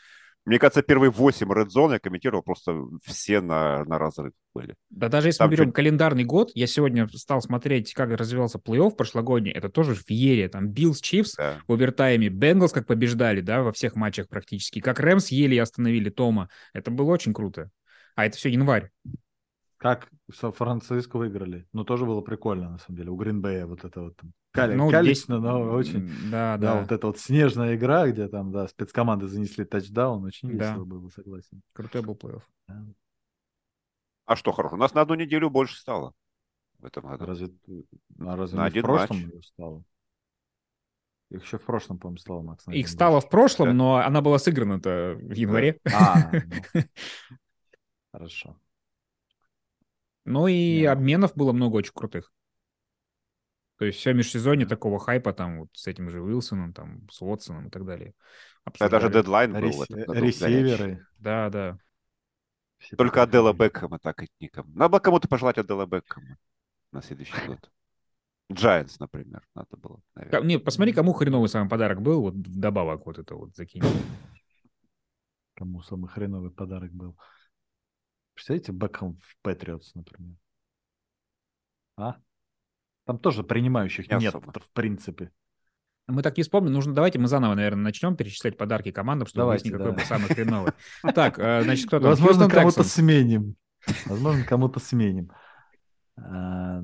[0.47, 2.75] Мне кажется, первые восемь Red Zone я комментировал, просто
[3.05, 4.75] все на, на разрыв были.
[4.89, 8.59] Да даже если Там мы берем чуть- календарный год, я сегодня стал смотреть, как развивался
[8.59, 10.49] плей-офф прошлогодний, это тоже феерия.
[10.49, 11.61] Там Bills, Chiefs Да.
[11.69, 16.49] в овертайме, Bengals как побеждали, да, во всех матчах практически, как Rams еле остановили Тома.
[16.73, 17.71] Это было очень круто.
[18.17, 18.91] А это все январь.
[19.77, 21.67] Как Сан-Франциско выиграли.
[21.73, 23.11] Ну, тоже было прикольно, на самом деле.
[23.11, 24.33] У Гринбея вот это вот там.
[24.53, 26.09] Кали, Ну, калечно, здесь- но очень...
[26.31, 26.81] Да, Да, да.
[26.81, 30.71] вот эта вот снежная игра, где там, да, спецкоманды занесли тачдаун, очень Да.
[30.71, 31.63] весело было, согласен.
[31.73, 32.43] Крутой был плей-офф.
[32.67, 32.85] Да.
[34.27, 34.75] А что хорошо?
[34.75, 36.15] У нас на одну неделю больше стало
[36.79, 37.27] в этом году.
[37.27, 37.51] Разве,
[38.21, 39.47] а разве На не один в прошлом матч.
[39.47, 39.85] стало?
[41.31, 42.67] Их еще в прошлом, по-моему, стало, Макс.
[42.67, 43.27] Их один стало больше.
[43.29, 43.73] в прошлом, Да.
[43.75, 45.79] но она была сыграна-то в январе.
[45.95, 46.41] А, ну.
[48.13, 48.57] Хорошо.
[50.25, 50.85] Ну и Не.
[50.87, 52.33] обменов было много очень крутых.
[53.81, 57.69] То есть все межсезонье такого хайпа там вот с этим же Уилсоном, там с Уотсоном
[57.69, 58.13] и так далее.
[58.79, 59.23] Да, даже Обсуждали.
[59.23, 59.61] дедлайн был.
[59.61, 60.27] Рес- горячий.
[60.27, 61.07] Ресиверы.
[61.17, 61.79] Да, да.
[62.77, 63.55] все Только Адела.
[63.55, 64.71] Бекхэма так и никому.
[64.75, 66.37] Надо было кому-то пожелать Адела Бекхэма
[66.93, 67.71] на следующий год.
[68.53, 70.47] Giants, например, надо было, наверное.
[70.47, 73.83] Не, посмотри, кому хреновый самый подарок был, вот вдобавок вот это вот закинь.
[75.55, 77.17] Кому самый хреновый подарок был.
[78.35, 80.37] Представляете, Бекхэм в Патриотс, например.
[81.97, 82.21] А?
[83.07, 84.53] Там тоже принимающих Не нет, особо.
[84.61, 85.31] в принципе.
[86.07, 86.73] Мы так не вспомним.
[86.73, 89.99] Нужно, давайте мы заново, наверное, начнем перечислять подарки командам, чтобы Давайте, выяснить, какой да.
[89.99, 90.73] был самый хреновый.
[91.15, 92.11] Так, э, значит, кто там?
[92.11, 93.57] Возможно, кому-то сменим.
[94.07, 95.31] Возможно, кому-то сменим.
[96.17, 96.83] А,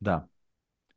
[0.00, 0.26] Да.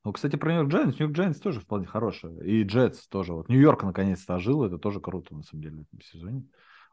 [0.03, 0.99] Ну, кстати, про Нью-Йорк Джайентс.
[0.99, 2.37] Нью-Йорк Джайентс тоже вполне хорошая.
[2.43, 3.33] И Джетс тоже.
[3.33, 4.63] Вот Нью-Йорк наконец-то ожил.
[4.63, 6.43] Это тоже круто, на самом деле, в этом сезоне.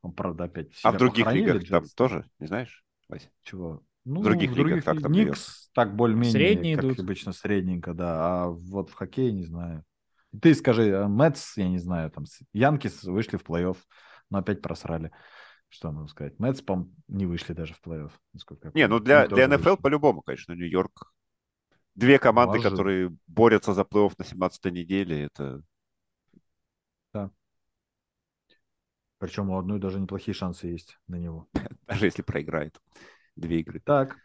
[0.00, 3.28] Он, правда, опять А в других лигах там тоже, не знаешь, Вася?
[3.42, 3.82] Чего?
[4.05, 7.00] Ну, других в лигах других как там Никс так более-менее, Средние как идут.
[7.00, 8.44] обычно, средненько, да.
[8.44, 9.84] А вот в хоккее не знаю.
[10.40, 13.76] Ты скажи, а Мэтс, я не знаю, там с- Янкиз вышли в плей-офф,
[14.30, 15.12] но опять просрали.
[15.68, 16.38] Что могу сказать?
[16.38, 19.82] Мэтс, по не вышли даже в плей-офф, насколько я Не, ну для, для НФЛ вышли.
[19.82, 21.12] по-любому, конечно, Нью-Йорк.
[21.94, 22.72] Две команды, Может.
[22.72, 25.62] которые борются за плей-офф на 17-й неделе, это...
[29.18, 31.46] Причем у одной даже неплохие шансы есть на него.
[31.86, 32.80] Даже если проиграет
[33.37, 33.80] две игры.
[33.80, 34.16] Так,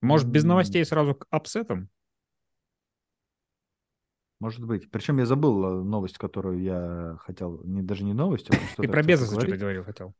[0.00, 1.88] Может, без новостей сразу к апсетам?
[4.38, 4.90] может быть.
[4.90, 8.88] Причем я забыл э, новость, которую я хотел, не, даже не новость, а про Ты
[8.88, 10.14] про Безоса что-то говорил, хотел.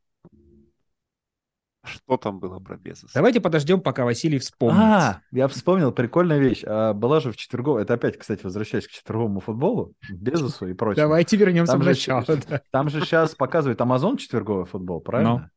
[1.83, 3.13] Что там было про Безоса?
[3.13, 4.81] Давайте подождем, пока Василий вспомнит.
[4.81, 6.63] А, я вспомнил, прикольная вещь.
[6.65, 11.03] А, была же в четверговом, это опять, кстати, возвращаясь к четверговому футболу, Безусу и прочему.
[11.05, 12.25] Давайте вернемся Там в же начало.
[12.49, 12.61] да.
[12.71, 15.51] Там же сейчас показывает Amazon четверговый футбол, правильно?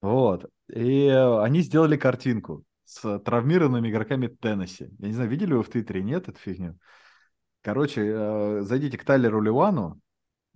[0.00, 0.50] Вот.
[0.68, 4.88] И э, они сделали картинку с травмированными игроками Теннесси.
[4.98, 6.78] Я не знаю, видели вы в Твиттере, нет, эту фигню?
[7.62, 10.00] Короче, э, зайдите к Тайлеру Ливану,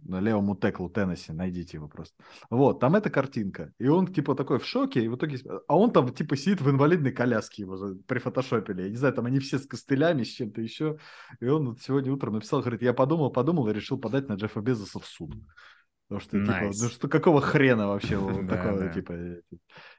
[0.02, 2.14] левому теклу Теннесси, найдите его просто.
[2.50, 3.72] Вот, там эта картинка.
[3.78, 5.38] И он типа такой в шоке, и в итоге...
[5.68, 8.82] А он там типа сидит в инвалидной коляске его прифотошопили.
[8.82, 10.98] Я не знаю, там они все с костылями, с чем-то еще.
[11.40, 14.60] И он вот сегодня утром написал, говорит, я подумал, подумал и решил подать на Джеффа
[14.60, 15.34] Безоса в суд.
[16.14, 16.78] Потому что, типа, Nice.
[16.80, 18.88] ну что, какого хрена вообще вот Да, такого, да.
[18.92, 19.40] типа, э,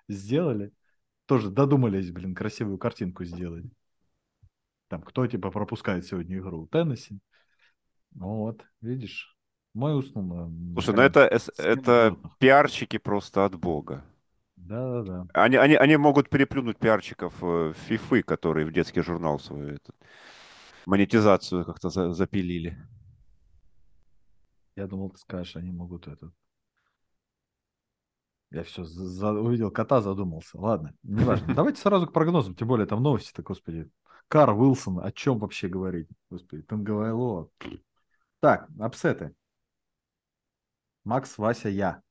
[0.07, 0.71] сделали?
[1.25, 3.65] Тоже додумались, блин, красивую картинку сделать.
[4.87, 6.67] Там, кто, типа, пропускает сегодня игру?
[6.67, 7.19] Теннесси.
[8.13, 9.35] Ну вот, видишь,
[9.73, 10.51] мой уснул.
[10.73, 14.05] Слушай, ну это, это пиарщики просто от бога.
[14.55, 15.27] Да-да-да.
[15.33, 19.95] Они, они, они могут переплюнуть пиарщиков э, Фифы, которые в детский журнал свою этот,
[20.85, 22.77] монетизацию как-то за- запилили.
[24.75, 26.31] Я думал, ты скажешь, они могут это.
[28.51, 30.59] Я все увидел кота, задумался.
[30.59, 31.53] Ладно, неважно.
[31.53, 33.89] Давайте сразу к прогнозам, тем более там новости-то, господи.
[34.27, 36.07] Кар Уилсон, о чем вообще говорить?
[36.29, 37.49] Господи, Танговайло.
[38.39, 39.35] Так, апсеты.
[41.03, 42.01] Макс, Вася, я,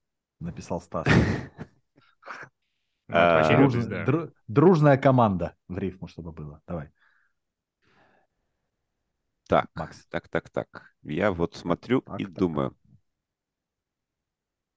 [0.40, 1.06] написал Стас.
[4.48, 6.62] Дружная команда в рифму, чтобы было.
[6.66, 6.90] Давай,
[9.46, 10.06] Так, Макс.
[10.06, 10.94] так, так, так.
[11.02, 12.76] Я вот смотрю Так, и так, думаю,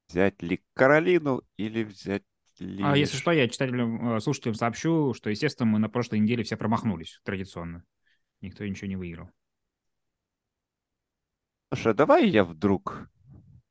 [0.09, 2.23] взять ли Каролину или взять
[2.59, 2.83] ли...
[2.83, 6.57] А если что, я читателям, э, слушателям сообщу, что, естественно, мы на прошлой неделе все
[6.57, 7.83] промахнулись традиционно.
[8.41, 9.29] Никто ничего не выиграл.
[11.73, 13.09] Слушай, а давай я вдруг...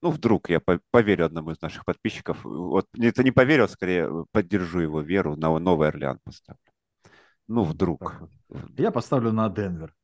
[0.03, 2.45] Ну, вдруг я по- поверю одному из наших подписчиков.
[2.45, 6.61] Вот не- это не поверю, а скорее поддержу его веру, на Новый Орлеан поставлю.
[7.49, 8.23] Ну, вдруг.
[8.77, 9.95] Я поставлю на Денвер.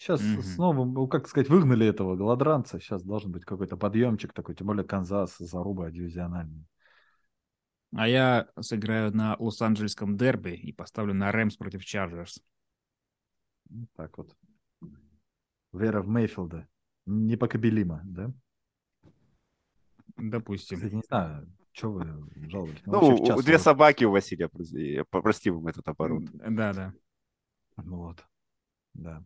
[0.00, 0.42] Сейчас Мгм.
[0.42, 2.80] снова, ну, как сказать, выгнали этого голодранца.
[2.80, 6.66] Сейчас должен быть какой-то подъемчик такой, тем более Канзас, заруба дивизиональный.
[7.94, 12.42] А я сыграю на Лос-Анджелесском дерби и поставлю на Рэмс против Чарджерс.
[13.68, 14.34] Ну, так вот.
[15.74, 16.66] Вера в Мейфилда.
[17.04, 18.32] Непокобелима, да?
[20.16, 20.78] Допустим.
[20.78, 22.04] Кстати, не знаю, что вы
[22.48, 22.86] жалуетесь.
[22.86, 24.48] Ну, час две собаки у Василия,
[25.10, 26.24] прости вам этот оборот.
[26.32, 26.94] Да, да.
[27.76, 28.24] Ну вот,
[28.94, 29.22] да.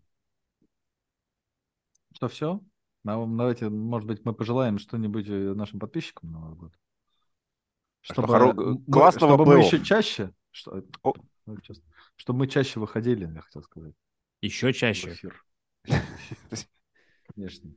[2.15, 2.61] Что, все?
[3.05, 6.73] Давайте, может быть, мы пожелаем что-нибудь э, нашим подписчикам на Новый год?
[8.01, 9.65] что, хоро- мы- классного чтобы мы плей-офф.
[9.67, 11.15] еще чаще, что, О.
[11.47, 11.57] ну,
[12.17, 13.95] чтобы мы чаще выходили, я хотел сказать,
[14.43, 15.13] Еще в чаще.
[15.13, 15.43] эфир.
[17.35, 17.71] Конечно.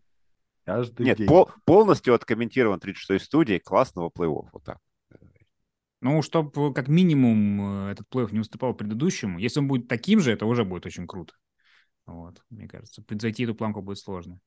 [0.66, 1.28] Каждый Нет, день.
[1.28, 4.50] пол- полностью откомментирован 36-й студией классного плей-офф.
[4.52, 4.80] Вот так.
[6.02, 9.40] Ну, чтобы как минимум э, этот плей не уступал предыдущему.
[9.40, 11.34] Если он будет таким же, это уже будет очень круто.
[12.08, 13.02] Вот, мне кажется.
[13.04, 14.40] Превзойти эту планку будет сложно.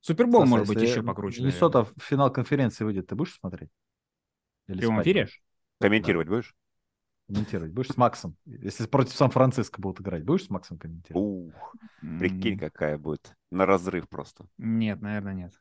[0.00, 1.42] Супербол, может быть, еще покруче.
[1.42, 3.70] Миннесота в финал конференции выйдет, ты будешь смотреть?
[4.68, 5.22] Или В прямом спать эфире?
[5.24, 5.42] будешь?
[5.78, 6.54] Комментировать будешь?
[7.26, 8.36] Комментировать будешь с Максом?
[8.46, 11.28] Если против Сан-Франциско будут играть, будешь с Максом комментировать?
[11.28, 13.34] Ух, прикинь, какая будет.
[13.50, 14.46] На разрыв просто.
[14.58, 15.52] Нет, наверное, нет.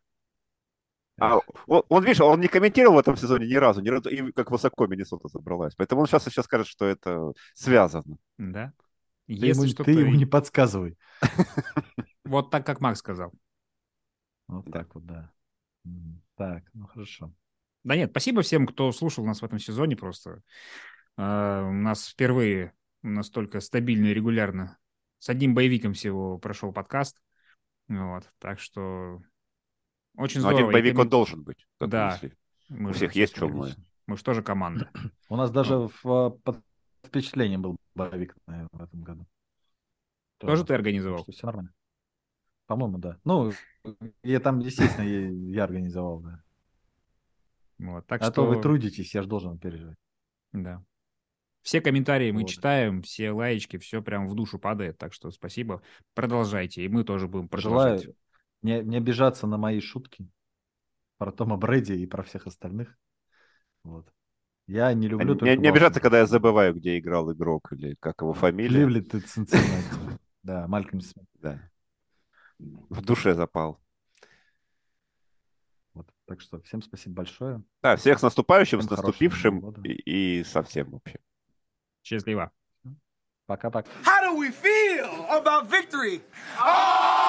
[1.19, 4.31] А, он, он, видишь, он не комментировал в этом сезоне ни разу, ни разу, и
[4.31, 5.75] как высоко Миннесота забралась.
[5.75, 8.17] Поэтому он сейчас сейчас скажет, что это связано.
[8.37, 8.73] Да?
[9.29, 9.83] Ты, Если ему, что-то...
[9.83, 10.97] ты ему не подсказывай.
[12.25, 13.31] Вот так, как Макс сказал.
[14.47, 15.31] Вот так вот, да.
[16.35, 17.33] Так, ну хорошо.
[17.83, 20.43] Да нет, спасибо всем, кто слушал нас в этом сезоне просто.
[21.17, 24.77] А, У нас впервые настолько стабильно и регулярно
[25.17, 27.19] с одним боевиком всего прошел подкаст.
[27.87, 29.21] Вот, так что
[30.15, 30.69] очень Но здорово.
[30.69, 31.65] один боевик он должен быть.
[31.79, 32.19] Да.
[32.67, 33.73] Мы У всех есть, что мы.
[34.05, 34.89] Мы же тоже команда.
[35.29, 36.61] У нас даже в, под
[37.03, 39.27] впечатлением был боевик наверное, в этом году.
[40.37, 41.23] Тоже ты Так организовал?
[41.23, 41.73] что все нормально.
[42.65, 43.17] По-моему, да.
[43.25, 43.51] Ну,
[44.23, 46.43] я там, естественно, я, я организовал, да.
[47.79, 48.33] Вот, так а что...
[48.33, 49.97] то вы трудитесь, я же должен переживать.
[50.53, 50.83] Да.
[51.61, 52.49] Все комментарии мы Вот.
[52.49, 54.97] читаем, все лаечки, все прям в душу падает.
[54.97, 55.81] Так что спасибо.
[56.13, 58.15] Продолжайте, и мы тоже будем Желаю продолжать.
[58.61, 60.27] не, не обижаться на мои шутки
[61.17, 62.97] про Тома Брэди и про всех остальных.
[63.83, 64.11] Вот.
[64.69, 67.95] Я не А люблю Не, только не обижаться, когда я забываю, где играл игрок или
[67.99, 68.85] как его фамилия.
[68.85, 70.19] Кливленд и Цинциннати.
[70.43, 71.25] Да, Малькольм Смит.
[71.33, 71.59] Да.
[72.59, 73.81] В душе запал.
[75.93, 76.07] Вот.
[76.25, 77.63] Так что всем спасибо большое.
[77.81, 81.19] Да, всех с наступающим, с Всем хорошего наступившим и, и совсем вообще.
[82.03, 82.51] Счастливо.
[83.47, 83.89] Пока-пока.
[84.03, 86.21] How do we feel about victory?
[86.59, 87.28] Oh!